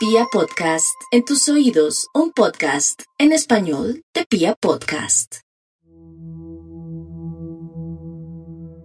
Pia 0.00 0.24
Podcast, 0.32 0.96
en 1.10 1.26
tus 1.26 1.46
oídos, 1.50 2.06
un 2.14 2.32
podcast 2.32 3.02
en 3.18 3.32
español 3.32 4.02
de 4.14 4.24
Pia 4.24 4.54
Podcast. 4.58 5.40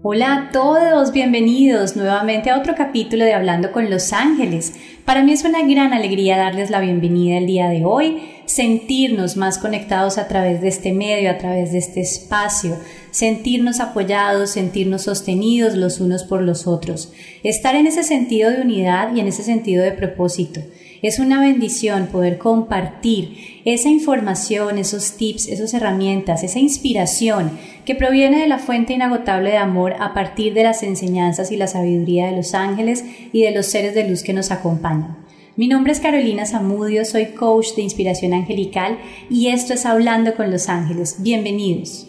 Hola 0.03 0.33
a 0.33 0.51
todos, 0.51 1.13
bienvenidos 1.13 1.95
nuevamente 1.95 2.49
a 2.49 2.59
otro 2.59 2.75
capítulo 2.75 3.23
de 3.23 3.33
Hablando 3.33 3.71
con 3.71 3.89
los 3.89 4.11
Ángeles. 4.11 4.73
Para 5.05 5.23
mí 5.23 5.31
es 5.31 5.45
una 5.45 5.65
gran 5.65 5.93
alegría 5.93 6.35
darles 6.35 6.69
la 6.69 6.81
bienvenida 6.81 7.37
el 7.37 7.47
día 7.47 7.69
de 7.69 7.85
hoy, 7.85 8.21
sentirnos 8.45 9.37
más 9.37 9.57
conectados 9.57 10.17
a 10.17 10.27
través 10.27 10.59
de 10.59 10.67
este 10.67 10.91
medio, 10.91 11.31
a 11.31 11.37
través 11.37 11.71
de 11.71 11.77
este 11.77 12.01
espacio, 12.01 12.77
sentirnos 13.11 13.79
apoyados, 13.79 14.49
sentirnos 14.49 15.03
sostenidos 15.03 15.75
los 15.75 16.01
unos 16.01 16.25
por 16.25 16.41
los 16.41 16.67
otros, 16.67 17.13
estar 17.41 17.73
en 17.75 17.87
ese 17.87 18.03
sentido 18.03 18.51
de 18.51 18.59
unidad 18.59 19.15
y 19.15 19.21
en 19.21 19.27
ese 19.27 19.43
sentido 19.43 19.81
de 19.81 19.93
propósito. 19.93 20.59
Es 21.05 21.19
una 21.19 21.39
bendición 21.39 22.07
poder 22.07 22.39
compartir 22.39 23.61
esa 23.63 23.89
información, 23.89 24.79
esos 24.79 25.17
tips, 25.17 25.49
esas 25.49 25.75
herramientas, 25.75 26.43
esa 26.43 26.57
inspiración 26.57 27.51
que 27.85 27.93
proviene 27.93 28.39
de 28.39 28.47
la 28.47 28.57
fuente 28.57 28.93
inagotable 28.93 29.51
de 29.51 29.57
amor 29.57 29.93
a 29.99 30.15
partir 30.15 30.55
de 30.55 30.63
las 30.63 30.81
enseñanzas 30.81 31.51
y 31.51 31.57
la 31.57 31.67
sabiduría 31.67 32.25
de 32.25 32.35
los 32.35 32.55
ángeles 32.55 33.05
y 33.31 33.43
de 33.43 33.51
los 33.51 33.67
seres 33.67 33.93
de 33.93 34.09
luz 34.09 34.23
que 34.23 34.33
nos 34.33 34.49
acompañan. 34.49 35.15
Mi 35.55 35.67
nombre 35.67 35.91
es 35.91 35.99
Carolina 35.99 36.47
Zamudio, 36.47 37.05
soy 37.05 37.27
coach 37.27 37.75
de 37.75 37.83
inspiración 37.83 38.33
angelical 38.33 38.97
y 39.29 39.49
esto 39.49 39.75
es 39.75 39.85
Hablando 39.85 40.33
con 40.33 40.49
los 40.49 40.69
Ángeles. 40.69 41.17
Bienvenidos. 41.19 42.07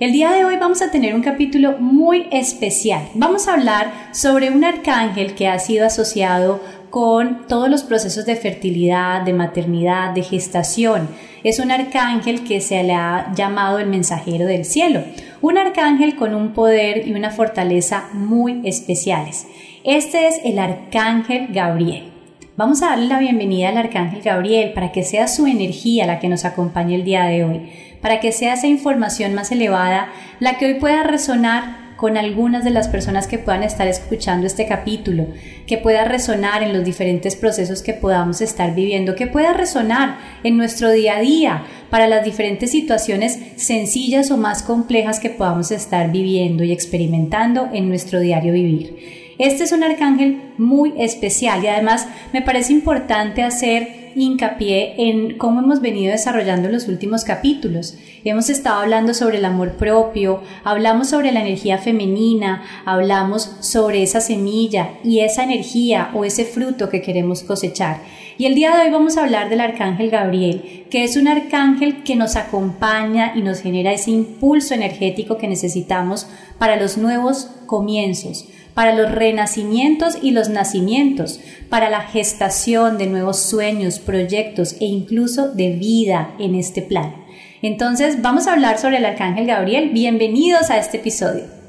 El 0.00 0.12
día 0.12 0.30
de 0.30 0.46
hoy 0.46 0.56
vamos 0.56 0.80
a 0.80 0.90
tener 0.90 1.14
un 1.14 1.20
capítulo 1.20 1.76
muy 1.78 2.26
especial. 2.32 3.06
Vamos 3.12 3.46
a 3.46 3.52
hablar 3.52 3.92
sobre 4.12 4.50
un 4.50 4.64
arcángel 4.64 5.34
que 5.34 5.46
ha 5.46 5.58
sido 5.58 5.84
asociado 5.84 6.62
con 6.90 7.46
todos 7.46 7.70
los 7.70 7.82
procesos 7.82 8.26
de 8.26 8.36
fertilidad, 8.36 9.22
de 9.22 9.32
maternidad, 9.32 10.12
de 10.12 10.22
gestación. 10.22 11.08
Es 11.44 11.58
un 11.58 11.70
arcángel 11.70 12.44
que 12.44 12.60
se 12.60 12.82
le 12.82 12.92
ha 12.92 13.32
llamado 13.34 13.78
el 13.78 13.86
mensajero 13.86 14.46
del 14.46 14.64
cielo, 14.64 15.02
un 15.40 15.56
arcángel 15.56 16.16
con 16.16 16.34
un 16.34 16.52
poder 16.52 17.06
y 17.06 17.14
una 17.14 17.30
fortaleza 17.30 18.08
muy 18.12 18.60
especiales. 18.64 19.46
Este 19.84 20.26
es 20.26 20.40
el 20.44 20.58
arcángel 20.58 21.48
Gabriel. 21.52 22.12
Vamos 22.56 22.82
a 22.82 22.90
darle 22.90 23.06
la 23.06 23.18
bienvenida 23.18 23.70
al 23.70 23.78
arcángel 23.78 24.20
Gabriel 24.20 24.72
para 24.74 24.92
que 24.92 25.02
sea 25.02 25.28
su 25.28 25.46
energía 25.46 26.06
la 26.06 26.18
que 26.18 26.28
nos 26.28 26.44
acompañe 26.44 26.94
el 26.96 27.04
día 27.04 27.24
de 27.24 27.44
hoy 27.44 27.70
para 28.00 28.20
que 28.20 28.32
sea 28.32 28.54
esa 28.54 28.66
información 28.66 29.34
más 29.34 29.52
elevada 29.52 30.08
la 30.38 30.58
que 30.58 30.66
hoy 30.66 30.74
pueda 30.74 31.02
resonar 31.02 31.79
con 32.00 32.16
algunas 32.16 32.64
de 32.64 32.70
las 32.70 32.88
personas 32.88 33.26
que 33.26 33.36
puedan 33.36 33.62
estar 33.62 33.86
escuchando 33.86 34.46
este 34.46 34.66
capítulo, 34.66 35.26
que 35.66 35.76
pueda 35.76 36.06
resonar 36.06 36.62
en 36.62 36.72
los 36.72 36.82
diferentes 36.82 37.36
procesos 37.36 37.82
que 37.82 37.92
podamos 37.92 38.40
estar 38.40 38.74
viviendo, 38.74 39.14
que 39.14 39.26
pueda 39.26 39.52
resonar 39.52 40.16
en 40.42 40.56
nuestro 40.56 40.90
día 40.90 41.18
a 41.18 41.20
día 41.20 41.62
para 41.90 42.08
las 42.08 42.24
diferentes 42.24 42.70
situaciones 42.70 43.38
sencillas 43.56 44.30
o 44.30 44.38
más 44.38 44.62
complejas 44.62 45.20
que 45.20 45.28
podamos 45.28 45.70
estar 45.72 46.10
viviendo 46.10 46.64
y 46.64 46.72
experimentando 46.72 47.68
en 47.70 47.90
nuestro 47.90 48.18
diario 48.18 48.54
vivir. 48.54 49.36
Este 49.38 49.64
es 49.64 49.72
un 49.72 49.82
arcángel 49.82 50.40
muy 50.56 50.94
especial 50.96 51.62
y 51.62 51.66
además 51.66 52.08
me 52.32 52.40
parece 52.40 52.72
importante 52.72 53.42
hacer 53.42 53.99
hincapié 54.14 54.94
en 54.96 55.38
cómo 55.38 55.60
hemos 55.60 55.80
venido 55.80 56.12
desarrollando 56.12 56.68
los 56.68 56.88
últimos 56.88 57.24
capítulos. 57.24 57.96
Hemos 58.24 58.50
estado 58.50 58.80
hablando 58.80 59.14
sobre 59.14 59.38
el 59.38 59.44
amor 59.44 59.72
propio, 59.72 60.42
hablamos 60.64 61.08
sobre 61.08 61.32
la 61.32 61.40
energía 61.40 61.78
femenina, 61.78 62.62
hablamos 62.84 63.56
sobre 63.60 64.02
esa 64.02 64.20
semilla 64.20 64.94
y 65.04 65.20
esa 65.20 65.44
energía 65.44 66.10
o 66.14 66.24
ese 66.24 66.44
fruto 66.44 66.88
que 66.88 67.02
queremos 67.02 67.42
cosechar. 67.42 68.02
Y 68.36 68.46
el 68.46 68.54
día 68.54 68.74
de 68.74 68.84
hoy 68.84 68.90
vamos 68.90 69.16
a 69.16 69.22
hablar 69.22 69.50
del 69.50 69.60
arcángel 69.60 70.10
Gabriel, 70.10 70.86
que 70.90 71.04
es 71.04 71.16
un 71.16 71.28
arcángel 71.28 72.02
que 72.02 72.16
nos 72.16 72.36
acompaña 72.36 73.32
y 73.36 73.42
nos 73.42 73.60
genera 73.60 73.92
ese 73.92 74.10
impulso 74.10 74.74
energético 74.74 75.36
que 75.36 75.48
necesitamos 75.48 76.26
para 76.58 76.76
los 76.76 76.96
nuevos 76.96 77.50
comienzos 77.66 78.46
para 78.74 78.94
los 78.94 79.10
renacimientos 79.10 80.18
y 80.22 80.30
los 80.30 80.48
nacimientos, 80.48 81.40
para 81.68 81.90
la 81.90 82.02
gestación 82.02 82.98
de 82.98 83.06
nuevos 83.06 83.40
sueños, 83.40 83.98
proyectos 83.98 84.76
e 84.80 84.86
incluso 84.86 85.52
de 85.52 85.72
vida 85.72 86.34
en 86.38 86.54
este 86.54 86.82
plan. 86.82 87.14
Entonces 87.62 88.22
vamos 88.22 88.46
a 88.46 88.54
hablar 88.54 88.78
sobre 88.78 88.98
el 88.98 89.04
Arcángel 89.04 89.46
Gabriel. 89.46 89.90
Bienvenidos 89.92 90.70
a 90.70 90.78
este 90.78 90.96
episodio. 90.96 91.60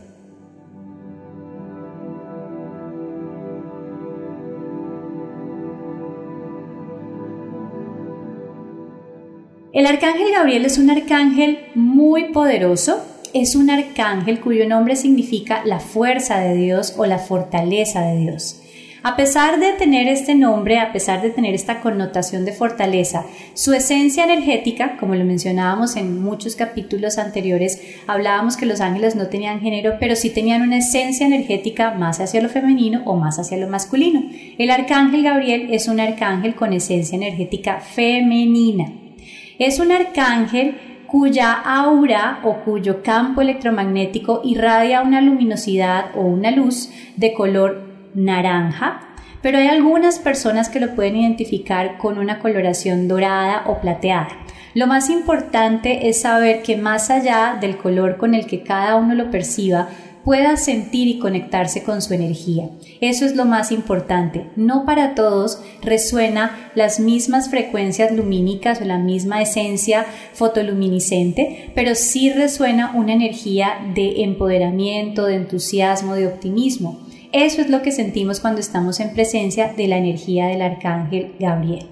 El 9.73 9.85
Arcángel 9.85 10.31
Gabriel 10.31 10.65
es 10.65 10.77
un 10.77 10.89
arcángel 10.89 11.59
muy 11.75 12.25
poderoso 12.33 13.01
es 13.33 13.55
un 13.55 13.69
arcángel 13.69 14.39
cuyo 14.39 14.67
nombre 14.67 14.95
significa 14.95 15.61
la 15.65 15.79
fuerza 15.79 16.39
de 16.39 16.55
Dios 16.55 16.95
o 16.97 17.05
la 17.05 17.17
fortaleza 17.17 18.01
de 18.01 18.17
Dios. 18.17 18.61
A 19.03 19.15
pesar 19.15 19.59
de 19.59 19.73
tener 19.73 20.07
este 20.07 20.35
nombre, 20.35 20.77
a 20.77 20.93
pesar 20.93 21.23
de 21.23 21.31
tener 21.31 21.55
esta 21.55 21.81
connotación 21.81 22.45
de 22.45 22.51
fortaleza, 22.51 23.25
su 23.55 23.73
esencia 23.73 24.23
energética, 24.23 24.95
como 24.99 25.15
lo 25.15 25.25
mencionábamos 25.25 25.95
en 25.95 26.21
muchos 26.21 26.55
capítulos 26.55 27.17
anteriores, 27.17 27.81
hablábamos 28.05 28.57
que 28.57 28.67
los 28.67 28.79
ángeles 28.79 29.15
no 29.15 29.25
tenían 29.25 29.59
género, 29.59 29.95
pero 29.99 30.15
sí 30.15 30.29
tenían 30.29 30.61
una 30.61 30.77
esencia 30.77 31.25
energética 31.25 31.95
más 31.95 32.19
hacia 32.19 32.43
lo 32.43 32.49
femenino 32.49 33.01
o 33.05 33.15
más 33.15 33.39
hacia 33.39 33.57
lo 33.57 33.67
masculino. 33.67 34.23
El 34.59 34.69
arcángel 34.69 35.23
Gabriel 35.23 35.69
es 35.71 35.87
un 35.87 35.99
arcángel 35.99 36.53
con 36.53 36.71
esencia 36.71 37.15
energética 37.15 37.79
femenina. 37.79 38.93
Es 39.57 39.79
un 39.79 39.91
arcángel 39.91 40.75
cuya 41.11 41.51
aura 41.51 42.39
o 42.43 42.61
cuyo 42.63 43.03
campo 43.03 43.41
electromagnético 43.41 44.39
irradia 44.45 45.01
una 45.01 45.19
luminosidad 45.19 46.05
o 46.15 46.21
una 46.21 46.51
luz 46.51 46.89
de 47.17 47.33
color 47.33 47.83
naranja, 48.13 49.01
pero 49.41 49.57
hay 49.57 49.67
algunas 49.67 50.19
personas 50.19 50.69
que 50.69 50.79
lo 50.79 50.95
pueden 50.95 51.17
identificar 51.17 51.97
con 51.97 52.17
una 52.17 52.39
coloración 52.39 53.09
dorada 53.09 53.63
o 53.65 53.81
plateada. 53.81 54.29
Lo 54.73 54.87
más 54.87 55.09
importante 55.09 56.07
es 56.07 56.21
saber 56.21 56.61
que 56.61 56.77
más 56.77 57.09
allá 57.09 57.57
del 57.59 57.75
color 57.75 58.15
con 58.15 58.33
el 58.33 58.45
que 58.45 58.63
cada 58.63 58.95
uno 58.95 59.13
lo 59.13 59.29
perciba, 59.29 59.89
pueda 60.23 60.57
sentir 60.57 61.07
y 61.07 61.19
conectarse 61.19 61.83
con 61.83 62.01
su 62.01 62.13
energía. 62.13 62.69
Eso 62.99 63.25
es 63.25 63.35
lo 63.35 63.45
más 63.45 63.71
importante. 63.71 64.47
No 64.55 64.85
para 64.85 65.15
todos 65.15 65.61
resuena 65.81 66.71
las 66.75 66.99
mismas 66.99 67.49
frecuencias 67.49 68.11
lumínicas 68.11 68.81
o 68.81 68.85
la 68.85 68.97
misma 68.97 69.41
esencia 69.41 70.05
fotoluminiscente, 70.33 71.71
pero 71.75 71.95
sí 71.95 72.31
resuena 72.31 72.93
una 72.95 73.13
energía 73.13 73.77
de 73.95 74.23
empoderamiento, 74.23 75.25
de 75.25 75.35
entusiasmo, 75.35 76.15
de 76.15 76.27
optimismo. 76.27 76.99
Eso 77.31 77.61
es 77.61 77.69
lo 77.69 77.81
que 77.81 77.91
sentimos 77.91 78.39
cuando 78.39 78.59
estamos 78.59 78.99
en 78.99 79.13
presencia 79.13 79.73
de 79.73 79.87
la 79.87 79.97
energía 79.97 80.47
del 80.47 80.61
arcángel 80.61 81.33
Gabriel. 81.39 81.87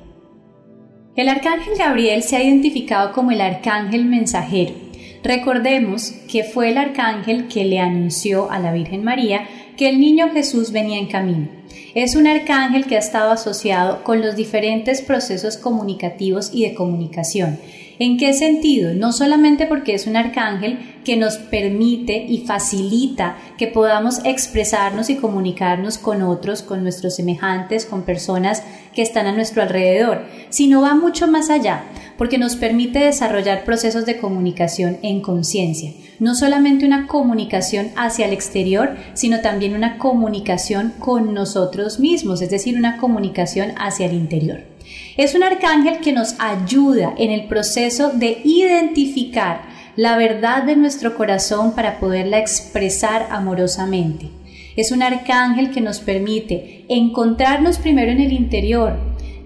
El 1.16 1.30
arcángel 1.30 1.78
Gabriel 1.78 2.24
se 2.24 2.36
ha 2.36 2.44
identificado 2.44 3.12
como 3.14 3.32
el 3.32 3.42
arcángel 3.42 4.06
mensajero 4.06 4.89
Recordemos 5.24 6.14
que 6.32 6.44
fue 6.44 6.70
el 6.70 6.78
arcángel 6.78 7.48
que 7.48 7.66
le 7.66 7.80
anunció 7.80 8.50
a 8.52 8.60
la 8.60 8.72
Virgen 8.72 9.04
María 9.04 9.48
que 9.78 9.90
el 9.90 10.00
niño 10.00 10.30
Jesús 10.32 10.72
venía 10.72 10.98
en 10.98 11.08
camino. 11.08 11.48
Es 11.96 12.16
un 12.16 12.28
arcángel 12.28 12.86
que 12.86 12.96
ha 12.96 13.00
estado 13.00 13.32
asociado 13.32 14.04
con 14.04 14.22
los 14.22 14.36
diferentes 14.36 15.02
procesos 15.02 15.58
comunicativos 15.58 16.52
y 16.54 16.64
de 16.64 16.74
comunicación. 16.74 17.60
¿En 18.02 18.18
qué 18.18 18.34
sentido? 18.34 18.94
No 18.94 19.12
solamente 19.12 19.66
porque 19.66 19.94
es 19.94 20.08
un 20.08 20.16
arcángel 20.16 20.80
que 21.04 21.18
nos 21.18 21.38
permite 21.38 22.16
y 22.16 22.46
facilita 22.46 23.38
que 23.58 23.68
podamos 23.68 24.22
expresarnos 24.24 25.10
y 25.10 25.16
comunicarnos 25.16 25.98
con 25.98 26.22
otros, 26.22 26.62
con 26.62 26.82
nuestros 26.82 27.18
semejantes, 27.18 27.86
con 27.86 28.04
personas 28.04 28.64
que 28.94 29.02
están 29.02 29.28
a 29.28 29.34
nuestro 29.34 29.62
alrededor, 29.62 30.24
sino 30.50 30.82
va 30.82 30.96
mucho 30.96 31.28
más 31.28 31.50
allá 31.50 31.84
porque 32.20 32.38
nos 32.38 32.58
permite 32.58 33.00
desarrollar 33.00 33.64
procesos 33.64 34.06
de 34.06 34.18
comunicación 34.18 34.98
en 35.04 35.22
conciencia. 35.22 35.94
No 36.20 36.36
solamente 36.36 36.86
una 36.86 37.08
comunicación 37.08 37.92
hacia 37.96 38.26
el 38.26 38.34
exterior, 38.34 38.98
sino 39.14 39.40
también 39.40 39.74
una 39.74 39.98
comunicación 39.98 40.94
con 41.00 41.34
nosotros 41.34 42.02
mismos, 42.02 42.42
es 42.42 42.50
decir, 42.50 42.78
una 42.78 42.98
comunicación 42.98 43.72
hacia 43.78 44.08
el 44.08 44.16
interior. 44.16 44.66
Es 45.16 45.34
un 45.34 45.44
arcángel 45.44 46.00
que 46.00 46.12
nos 46.12 46.36
ayuda 46.40 47.14
en 47.18 47.32
el 47.32 47.48
proceso 47.48 48.12
de 48.14 48.42
identificar 48.44 49.62
la 49.96 50.18
verdad 50.18 50.64
de 50.64 50.76
nuestro 50.76 51.16
corazón 51.16 51.74
para 51.74 52.02
poderla 52.02 52.40
expresar 52.40 53.28
amorosamente. 53.32 54.30
Es 54.76 54.92
un 54.92 55.04
arcángel 55.04 55.72
que 55.72 55.80
nos 55.80 56.02
permite 56.02 56.84
encontrarnos 56.90 57.78
primero 57.78 58.12
en 58.12 58.20
el 58.20 58.34
interior, 58.34 58.98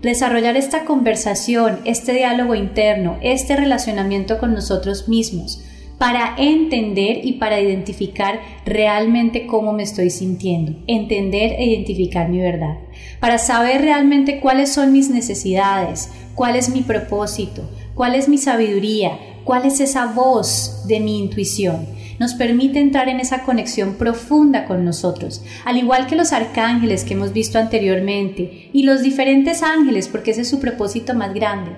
desarrollar 0.03 0.57
esta 0.57 0.83
conversación, 0.83 1.79
este 1.85 2.13
diálogo 2.13 2.55
interno, 2.55 3.17
este 3.21 3.55
relacionamiento 3.55 4.37
con 4.37 4.53
nosotros 4.53 5.07
mismos, 5.07 5.63
para 5.97 6.35
entender 6.37 7.21
y 7.23 7.33
para 7.33 7.61
identificar 7.61 8.41
realmente 8.65 9.47
cómo 9.47 9.71
me 9.71 9.83
estoy 9.83 10.09
sintiendo, 10.09 10.73
entender 10.87 11.53
e 11.53 11.65
identificar 11.65 12.27
mi 12.27 12.39
verdad, 12.39 12.79
para 13.21 13.37
saber 13.37 13.81
realmente 13.81 14.41
cuáles 14.41 14.73
son 14.73 14.91
mis 14.91 15.09
necesidades, 15.09 16.11
cuál 16.35 16.57
es 16.57 16.67
mi 16.69 16.81
propósito, 16.81 17.69
cuál 17.95 18.15
es 18.15 18.27
mi 18.27 18.37
sabiduría, 18.37 19.17
cuál 19.45 19.65
es 19.65 19.79
esa 19.79 20.07
voz 20.07 20.83
de 20.87 20.99
mi 20.99 21.19
intuición. 21.19 21.87
Nos 22.23 22.35
permite 22.35 22.79
entrar 22.79 23.09
en 23.09 23.19
esa 23.19 23.43
conexión 23.43 23.95
profunda 23.95 24.63
con 24.63 24.85
nosotros, 24.85 25.43
al 25.65 25.75
igual 25.75 26.07
que 26.07 26.15
los 26.15 26.31
arcángeles 26.31 27.03
que 27.03 27.15
hemos 27.15 27.33
visto 27.33 27.59
anteriormente 27.59 28.69
y 28.71 28.83
los 28.83 29.01
diferentes 29.01 29.61
ángeles, 29.61 30.07
porque 30.07 30.31
ese 30.31 30.43
es 30.43 30.49
su 30.49 30.61
propósito 30.61 31.13
más 31.15 31.33
grande. 31.33 31.71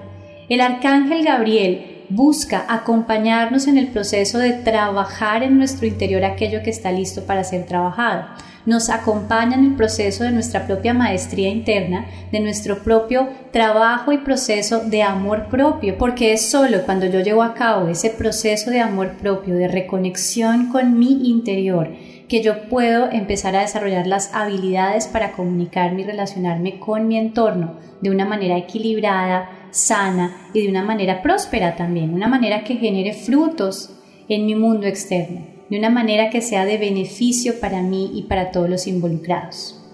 El 0.47 0.62
arcángel 0.62 1.25
Gabriel 1.25 1.94
busca 2.10 2.66
acompañarnos 2.68 3.68
en 3.68 3.78
el 3.78 3.88
proceso 3.88 4.38
de 4.38 4.54
trabajar 4.54 5.44
en 5.44 5.57
nuestro 5.57 5.88
interior 5.88 6.24
aquello 6.24 6.62
que 6.63 6.69
está 6.69 6.92
listo 6.92 7.24
para 7.25 7.44
ser 7.44 7.66
trabajado. 7.66 8.25
Nos 8.66 8.90
acompaña 8.90 9.56
en 9.56 9.66
el 9.66 9.75
proceso 9.75 10.24
de 10.24 10.31
nuestra 10.31 10.66
propia 10.66 10.94
maestría 10.94 11.50
interna, 11.50 12.07
de 12.31 12.40
nuestro 12.40 12.80
propio 12.80 13.30
trabajo 13.52 14.12
y 14.12 14.18
proceso 14.18 14.80
de 14.80 15.04
amor 15.04 15.50
propio, 15.50 15.98
porque 16.00 16.34
es 16.34 16.50
solo 16.50 16.81
cuando 16.84 17.06
yo 17.06 17.19
llevo 17.19 17.44
a 17.44 17.54
cabo 17.54 17.88
ese 17.88 18.10
proceso 18.10 18.72
de 18.72 18.81
amor 18.81 19.18
propio, 19.18 19.56
de 19.56 19.68
reconexión 19.68 20.69
con 20.72 20.98
mi 20.98 21.30
interior, 21.30 21.90
que 22.27 22.42
yo 22.42 22.69
puedo 22.69 23.12
empezar 23.12 23.56
a 23.56 23.62
desarrollar 23.62 24.07
las 24.07 24.33
habilidades 24.33 25.07
para 25.07 25.33
comunicarme 25.33 26.01
y 26.01 26.06
relacionarme 26.06 26.80
con 26.80 27.07
mi 27.07 27.18
entorno 27.18 27.75
de 28.01 28.10
una 28.10 28.25
manera 28.25 28.57
equilibrada, 28.57 29.50
sana 29.72 30.36
y 30.54 30.63
de 30.63 30.69
una 30.69 30.83
manera 30.83 31.22
próspera 31.22 31.75
también, 31.75 32.13
una 32.13 32.27
manera 32.27 32.63
que 32.63 32.75
genere 32.75 33.13
frutos 33.13 33.92
en 34.27 34.45
mi 34.45 34.56
mundo 34.56 34.88
externo, 34.88 35.42
de 35.69 35.77
una 35.77 35.89
manera 35.89 36.30
que 36.30 36.42
sea 36.42 36.66
de 36.66 36.77
beneficio 36.77 37.60
para 37.60 37.81
mí 37.81 38.12
y 38.16 38.24
para 38.24 38.51
todos 38.51 38.69
los 38.69 38.88
involucrados. 38.88 39.84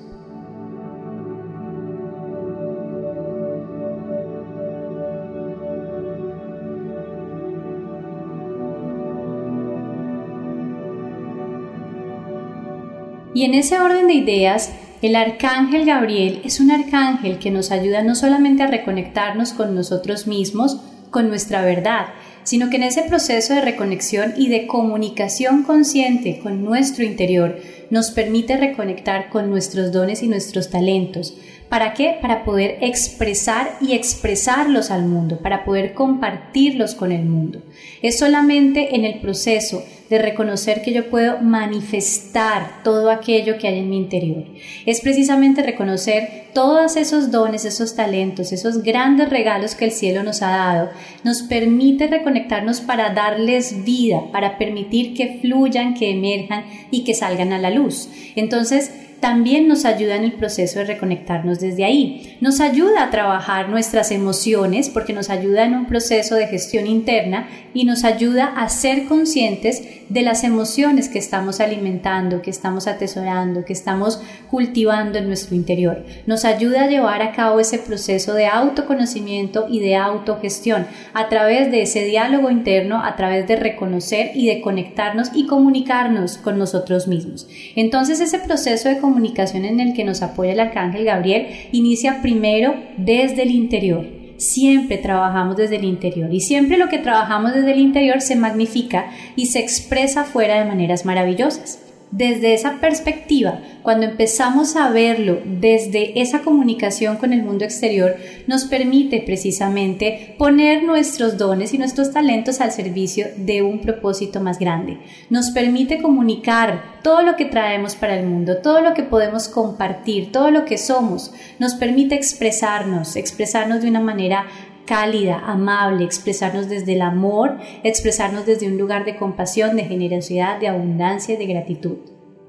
Y 13.41 13.45
en 13.45 13.55
ese 13.55 13.79
orden 13.79 14.05
de 14.05 14.13
ideas, 14.13 14.71
el 15.01 15.15
arcángel 15.15 15.83
Gabriel 15.83 16.41
es 16.45 16.59
un 16.59 16.69
arcángel 16.69 17.39
que 17.39 17.49
nos 17.49 17.71
ayuda 17.71 18.03
no 18.03 18.13
solamente 18.13 18.61
a 18.61 18.67
reconectarnos 18.67 19.53
con 19.53 19.73
nosotros 19.73 20.27
mismos, 20.27 20.77
con 21.09 21.27
nuestra 21.27 21.65
verdad, 21.65 22.09
sino 22.43 22.69
que 22.69 22.75
en 22.75 22.83
ese 22.83 23.01
proceso 23.01 23.55
de 23.55 23.61
reconexión 23.61 24.35
y 24.37 24.49
de 24.49 24.67
comunicación 24.67 25.63
consciente 25.63 26.37
con 26.37 26.63
nuestro 26.63 27.03
interior 27.03 27.57
nos 27.89 28.11
permite 28.11 28.57
reconectar 28.57 29.29
con 29.29 29.49
nuestros 29.49 29.91
dones 29.91 30.21
y 30.21 30.27
nuestros 30.27 30.69
talentos. 30.69 31.33
¿Para 31.71 31.93
qué? 31.93 32.17
Para 32.21 32.43
poder 32.43 32.79
expresar 32.81 33.77
y 33.79 33.93
expresarlos 33.93 34.91
al 34.91 35.05
mundo, 35.05 35.37
para 35.37 35.63
poder 35.63 35.93
compartirlos 35.93 36.95
con 36.95 37.13
el 37.13 37.23
mundo. 37.23 37.61
Es 38.01 38.19
solamente 38.19 38.93
en 38.93 39.05
el 39.05 39.21
proceso 39.21 39.81
de 40.09 40.17
reconocer 40.17 40.81
que 40.81 40.91
yo 40.91 41.09
puedo 41.09 41.39
manifestar 41.39 42.83
todo 42.83 43.09
aquello 43.09 43.57
que 43.57 43.69
hay 43.69 43.79
en 43.79 43.89
mi 43.89 43.95
interior. 43.95 44.43
Es 44.85 44.99
precisamente 44.99 45.63
reconocer 45.63 46.49
todos 46.53 46.97
esos 46.97 47.31
dones, 47.31 47.63
esos 47.63 47.95
talentos, 47.95 48.51
esos 48.51 48.83
grandes 48.83 49.29
regalos 49.29 49.73
que 49.73 49.85
el 49.85 49.91
cielo 49.91 50.23
nos 50.23 50.41
ha 50.41 50.49
dado. 50.49 50.89
Nos 51.23 51.41
permite 51.43 52.07
reconectarnos 52.07 52.81
para 52.81 53.13
darles 53.13 53.85
vida, 53.85 54.23
para 54.33 54.57
permitir 54.57 55.13
que 55.13 55.39
fluyan, 55.39 55.93
que 55.93 56.11
emerjan 56.11 56.65
y 56.91 57.05
que 57.05 57.13
salgan 57.13 57.53
a 57.53 57.59
la 57.59 57.69
luz. 57.69 58.09
Entonces, 58.35 58.91
también 59.21 59.67
nos 59.67 59.85
ayuda 59.85 60.15
en 60.15 60.25
el 60.25 60.33
proceso 60.33 60.79
de 60.79 60.85
reconectarnos 60.85 61.59
desde 61.59 61.85
ahí. 61.85 62.37
Nos 62.41 62.59
ayuda 62.59 63.03
a 63.03 63.11
trabajar 63.11 63.69
nuestras 63.69 64.11
emociones 64.11 64.89
porque 64.89 65.13
nos 65.13 65.29
ayuda 65.29 65.63
en 65.63 65.75
un 65.75 65.85
proceso 65.85 66.35
de 66.35 66.47
gestión 66.47 66.87
interna 66.87 67.47
y 67.73 67.85
nos 67.85 68.03
ayuda 68.03 68.45
a 68.45 68.67
ser 68.67 69.05
conscientes 69.05 70.00
de 70.11 70.23
las 70.23 70.43
emociones 70.43 71.07
que 71.07 71.19
estamos 71.19 71.61
alimentando, 71.61 72.41
que 72.41 72.49
estamos 72.49 72.87
atesorando, 72.87 73.63
que 73.63 73.71
estamos 73.71 74.21
cultivando 74.49 75.17
en 75.17 75.27
nuestro 75.27 75.55
interior. 75.55 76.03
Nos 76.25 76.43
ayuda 76.43 76.83
a 76.83 76.87
llevar 76.87 77.21
a 77.21 77.31
cabo 77.31 77.61
ese 77.61 77.79
proceso 77.79 78.33
de 78.33 78.47
autoconocimiento 78.47 79.67
y 79.69 79.79
de 79.79 79.95
autogestión 79.95 80.85
a 81.13 81.29
través 81.29 81.71
de 81.71 81.83
ese 81.83 82.03
diálogo 82.03 82.49
interno, 82.49 83.01
a 83.03 83.15
través 83.15 83.47
de 83.47 83.55
reconocer 83.55 84.31
y 84.35 84.47
de 84.47 84.59
conectarnos 84.59 85.31
y 85.33 85.45
comunicarnos 85.45 86.37
con 86.37 86.59
nosotros 86.59 87.07
mismos. 87.07 87.47
Entonces 87.77 88.19
ese 88.19 88.39
proceso 88.39 88.89
de 88.89 88.99
comunicación 88.99 89.63
en 89.63 89.79
el 89.79 89.93
que 89.93 90.03
nos 90.03 90.21
apoya 90.21 90.51
el 90.51 90.59
arcángel 90.59 91.05
Gabriel 91.05 91.47
inicia 91.71 92.21
primero 92.21 92.75
desde 92.97 93.43
el 93.43 93.51
interior. 93.51 94.20
Siempre 94.41 94.97
trabajamos 94.97 95.55
desde 95.55 95.75
el 95.75 95.83
interior 95.83 96.33
y 96.33 96.39
siempre 96.39 96.77
lo 96.77 96.89
que 96.89 96.97
trabajamos 96.97 97.53
desde 97.53 97.73
el 97.73 97.79
interior 97.79 98.21
se 98.21 98.35
magnifica 98.35 99.11
y 99.35 99.45
se 99.45 99.59
expresa 99.59 100.23
fuera 100.23 100.57
de 100.57 100.65
maneras 100.65 101.05
maravillosas 101.05 101.90
desde 102.11 102.53
esa 102.53 102.81
perspectiva, 102.81 103.61
cuando 103.83 104.05
empezamos 104.05 104.75
a 104.75 104.89
verlo 104.89 105.39
desde 105.45 106.21
esa 106.21 106.41
comunicación 106.41 107.17
con 107.17 107.33
el 107.33 107.41
mundo 107.41 107.63
exterior, 107.63 108.15
nos 108.47 108.65
permite 108.65 109.21
precisamente 109.21 110.35
poner 110.37 110.83
nuestros 110.83 111.37
dones 111.37 111.73
y 111.73 111.77
nuestros 111.77 112.11
talentos 112.11 112.61
al 112.61 112.71
servicio 112.71 113.27
de 113.37 113.61
un 113.61 113.79
propósito 113.79 114.41
más 114.41 114.59
grande. 114.59 114.97
Nos 115.29 115.51
permite 115.51 116.01
comunicar 116.01 116.99
todo 117.01 117.21
lo 117.23 117.35
que 117.35 117.45
traemos 117.45 117.95
para 117.95 118.15
el 118.15 118.27
mundo, 118.27 118.57
todo 118.57 118.81
lo 118.81 118.93
que 118.93 119.03
podemos 119.03 119.47
compartir, 119.47 120.31
todo 120.31 120.51
lo 120.51 120.65
que 120.65 120.77
somos. 120.77 121.33
Nos 121.59 121.75
permite 121.75 122.15
expresarnos, 122.15 123.15
expresarnos 123.15 123.81
de 123.81 123.89
una 123.89 124.01
manera 124.01 124.45
cálida, 124.91 125.41
amable, 125.45 126.03
expresarnos 126.03 126.67
desde 126.67 126.95
el 126.95 127.01
amor, 127.01 127.57
expresarnos 127.81 128.45
desde 128.45 128.67
un 128.67 128.77
lugar 128.77 129.05
de 129.05 129.15
compasión, 129.15 129.77
de 129.77 129.85
generosidad, 129.85 130.59
de 130.59 130.67
abundancia 130.67 131.35
y 131.35 131.37
de 131.37 131.45
gratitud. 131.45 131.97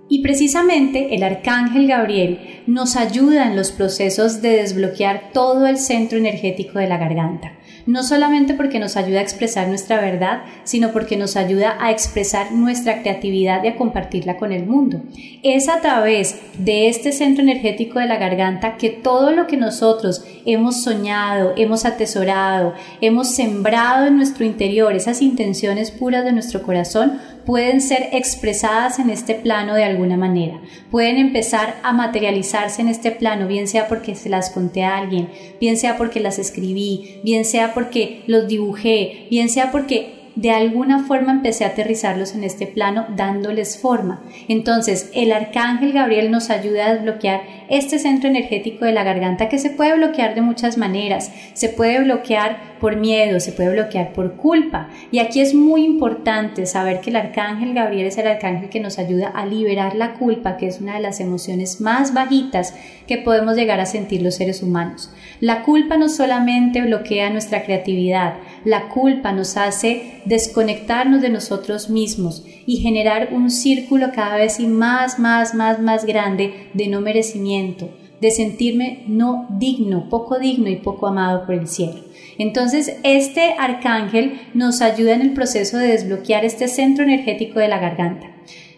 Y 0.08 0.22
precisamente 0.22 1.14
el 1.14 1.22
arcángel 1.22 1.86
Gabriel 1.86 2.64
nos 2.66 2.96
ayuda 2.96 3.46
en 3.46 3.54
los 3.54 3.70
procesos 3.70 4.42
de 4.42 4.56
desbloquear 4.56 5.30
todo 5.32 5.68
el 5.68 5.78
centro 5.78 6.18
energético 6.18 6.80
de 6.80 6.88
la 6.88 6.98
garganta 6.98 7.52
no 7.86 8.02
solamente 8.02 8.54
porque 8.54 8.78
nos 8.78 8.96
ayuda 8.96 9.20
a 9.20 9.22
expresar 9.22 9.68
nuestra 9.68 10.00
verdad, 10.00 10.42
sino 10.64 10.92
porque 10.92 11.16
nos 11.16 11.36
ayuda 11.36 11.76
a 11.80 11.90
expresar 11.90 12.52
nuestra 12.52 13.02
creatividad 13.02 13.64
y 13.64 13.68
a 13.68 13.76
compartirla 13.76 14.36
con 14.36 14.52
el 14.52 14.66
mundo. 14.66 15.02
Es 15.42 15.68
a 15.68 15.80
través 15.80 16.40
de 16.58 16.88
este 16.88 17.12
centro 17.12 17.42
energético 17.42 17.98
de 17.98 18.06
la 18.06 18.16
garganta 18.16 18.76
que 18.76 18.90
todo 18.90 19.32
lo 19.32 19.46
que 19.46 19.56
nosotros 19.56 20.24
hemos 20.44 20.82
soñado, 20.82 21.54
hemos 21.56 21.84
atesorado, 21.84 22.74
hemos 23.00 23.28
sembrado 23.28 24.06
en 24.06 24.16
nuestro 24.16 24.44
interior, 24.44 24.94
esas 24.94 25.22
intenciones 25.22 25.90
puras 25.90 26.24
de 26.24 26.32
nuestro 26.32 26.62
corazón, 26.62 27.20
pueden 27.44 27.80
ser 27.80 28.10
expresadas 28.12 28.98
en 28.98 29.10
este 29.10 29.34
plano 29.34 29.74
de 29.74 29.84
alguna 29.84 30.16
manera. 30.16 30.60
Pueden 30.90 31.16
empezar 31.16 31.76
a 31.82 31.92
materializarse 31.92 32.82
en 32.82 32.88
este 32.88 33.10
plano, 33.10 33.48
bien 33.48 33.66
sea 33.68 33.88
porque 33.88 34.14
se 34.14 34.28
las 34.28 34.50
conté 34.50 34.84
a 34.84 34.98
alguien, 34.98 35.28
bien 35.60 35.76
sea 35.76 35.96
porque 35.96 36.20
las 36.20 36.38
escribí, 36.38 37.20
bien 37.24 37.44
sea 37.44 37.71
porque 37.74 38.22
los 38.26 38.48
dibujé, 38.48 39.26
bien 39.30 39.48
sea 39.48 39.70
porque 39.70 40.22
de 40.34 40.50
alguna 40.50 41.04
forma 41.04 41.32
empecé 41.32 41.64
a 41.64 41.68
aterrizarlos 41.68 42.34
en 42.34 42.44
este 42.44 42.66
plano 42.66 43.06
dándoles 43.16 43.78
forma. 43.78 44.22
Entonces, 44.48 45.10
el 45.14 45.32
arcángel 45.32 45.92
Gabriel 45.92 46.30
nos 46.30 46.48
ayuda 46.50 46.86
a 46.86 46.94
desbloquear 46.94 47.42
este 47.68 47.98
centro 47.98 48.30
energético 48.30 48.84
de 48.84 48.92
la 48.92 49.04
garganta 49.04 49.48
que 49.48 49.58
se 49.58 49.70
puede 49.70 49.94
bloquear 49.94 50.34
de 50.34 50.40
muchas 50.40 50.78
maneras. 50.78 51.32
Se 51.52 51.68
puede 51.68 52.02
bloquear 52.02 52.71
por 52.82 52.96
miedo, 52.96 53.38
se 53.38 53.52
puede 53.52 53.70
bloquear 53.70 54.12
por 54.12 54.34
culpa. 54.34 54.88
Y 55.12 55.20
aquí 55.20 55.40
es 55.40 55.54
muy 55.54 55.84
importante 55.84 56.66
saber 56.66 57.00
que 57.00 57.10
el 57.10 57.16
arcángel 57.16 57.74
Gabriel 57.74 58.08
es 58.08 58.18
el 58.18 58.26
arcángel 58.26 58.70
que 58.70 58.80
nos 58.80 58.98
ayuda 58.98 59.28
a 59.28 59.46
liberar 59.46 59.94
la 59.94 60.14
culpa, 60.14 60.56
que 60.56 60.66
es 60.66 60.80
una 60.80 60.96
de 60.96 61.00
las 61.00 61.20
emociones 61.20 61.80
más 61.80 62.12
bajitas 62.12 62.74
que 63.06 63.18
podemos 63.18 63.54
llegar 63.54 63.78
a 63.78 63.86
sentir 63.86 64.20
los 64.20 64.34
seres 64.34 64.64
humanos. 64.64 65.12
La 65.38 65.62
culpa 65.62 65.96
no 65.96 66.08
solamente 66.08 66.82
bloquea 66.82 67.30
nuestra 67.30 67.62
creatividad, 67.62 68.34
la 68.64 68.88
culpa 68.88 69.30
nos 69.30 69.56
hace 69.56 70.20
desconectarnos 70.24 71.22
de 71.22 71.30
nosotros 71.30 71.88
mismos 71.88 72.44
y 72.66 72.78
generar 72.78 73.28
un 73.30 73.52
círculo 73.52 74.10
cada 74.12 74.38
vez 74.38 74.58
más, 74.58 75.20
más, 75.20 75.54
más, 75.54 75.80
más 75.80 76.04
grande 76.04 76.68
de 76.74 76.88
no 76.88 77.00
merecimiento, 77.00 77.90
de 78.20 78.32
sentirme 78.32 79.04
no 79.06 79.46
digno, 79.50 80.08
poco 80.08 80.40
digno 80.40 80.68
y 80.68 80.76
poco 80.76 81.06
amado 81.06 81.46
por 81.46 81.54
el 81.54 81.68
cielo. 81.68 82.11
Entonces, 82.38 82.96
este 83.02 83.54
arcángel 83.58 84.40
nos 84.54 84.80
ayuda 84.80 85.14
en 85.14 85.22
el 85.22 85.32
proceso 85.32 85.78
de 85.78 85.88
desbloquear 85.88 86.44
este 86.44 86.68
centro 86.68 87.04
energético 87.04 87.58
de 87.58 87.68
la 87.68 87.78
garganta. 87.78 88.28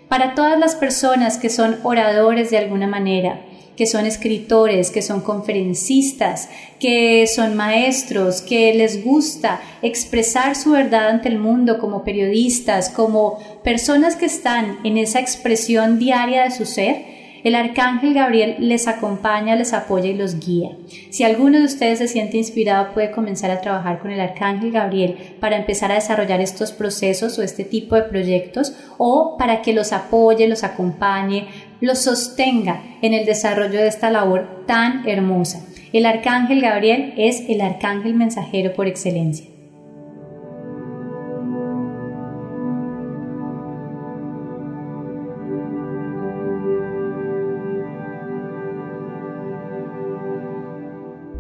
Para 0.09 0.35
todas 0.35 0.59
las 0.59 0.75
personas 0.75 1.39
que 1.39 1.51
son 1.51 1.79
oradores 1.83 2.51
de 2.51 2.59
alguna 2.59 2.87
manera, 2.87 3.41
que 3.77 3.87
son 3.87 4.07
escritores, 4.07 4.91
que 4.91 5.03
son 5.03 5.21
conferencistas, 5.21 6.49
que 6.79 7.27
son 7.27 7.57
maestros, 7.57 8.41
que 8.41 8.73
les 8.75 9.05
gusta 9.05 9.61
expresar 9.83 10.55
su 10.55 10.73
verdad 10.73 11.09
ante 11.09 11.29
el 11.29 11.39
mundo 11.39 11.79
como 11.79 12.05
periodistas, 12.05 12.91
como 12.91 13.39
personas 13.65 14.17
que 14.17 14.27
están 14.27 14.79
en 14.85 14.99
esa 14.99 15.21
expresión 15.21 15.99
diaria 15.99 16.45
de 16.45 16.51
su 16.51 16.67
ser, 16.67 17.14
el 17.45 17.55
arcángel 17.55 18.15
Gabriel 18.15 18.57
les 18.59 18.89
acompaña, 18.89 19.55
les 19.55 19.75
apoya 19.75 20.09
y 20.09 20.15
los 20.15 20.41
guía. 20.41 20.71
Si 21.11 21.25
alguno 21.25 21.59
de 21.59 21.65
ustedes 21.65 21.99
se 21.99 22.09
siente 22.09 22.39
inspirado, 22.39 22.95
puede 22.95 23.11
comenzar 23.11 23.51
a 23.51 23.61
trabajar 23.61 23.99
con 23.99 24.11
el 24.11 24.19
arcángel 24.19 24.73
Gabriel 24.73 25.37
para 25.41 25.59
empezar 25.59 25.93
a 25.93 25.97
desarrollar 25.97 26.41
estos 26.41 26.73
procesos 26.73 27.39
o 27.39 27.43
este 27.43 27.65
tipo 27.65 27.97
de 27.97 28.03
proyectos 28.05 28.75
o 28.97 29.37
para 29.39 29.61
que 29.61 29.75
los 29.75 29.93
apoye, 29.93 30.49
los 30.49 30.65
acompañe, 30.65 31.47
los 31.83 31.99
sostenga 31.99 32.83
en 33.03 33.13
el 33.13 33.27
desarrollo 33.27 33.79
de 33.79 33.89
esta 33.89 34.11
labor 34.11 34.65
tan 34.67 35.07
hermosa. 35.07 35.67
El 35.93 36.07
arcángel 36.07 36.63
Gabriel 36.63 37.13
es 37.19 37.45
el 37.49 37.61
arcángel 37.61 38.15
mensajero 38.15 38.73
por 38.73 38.89
excelencia. 38.89 39.54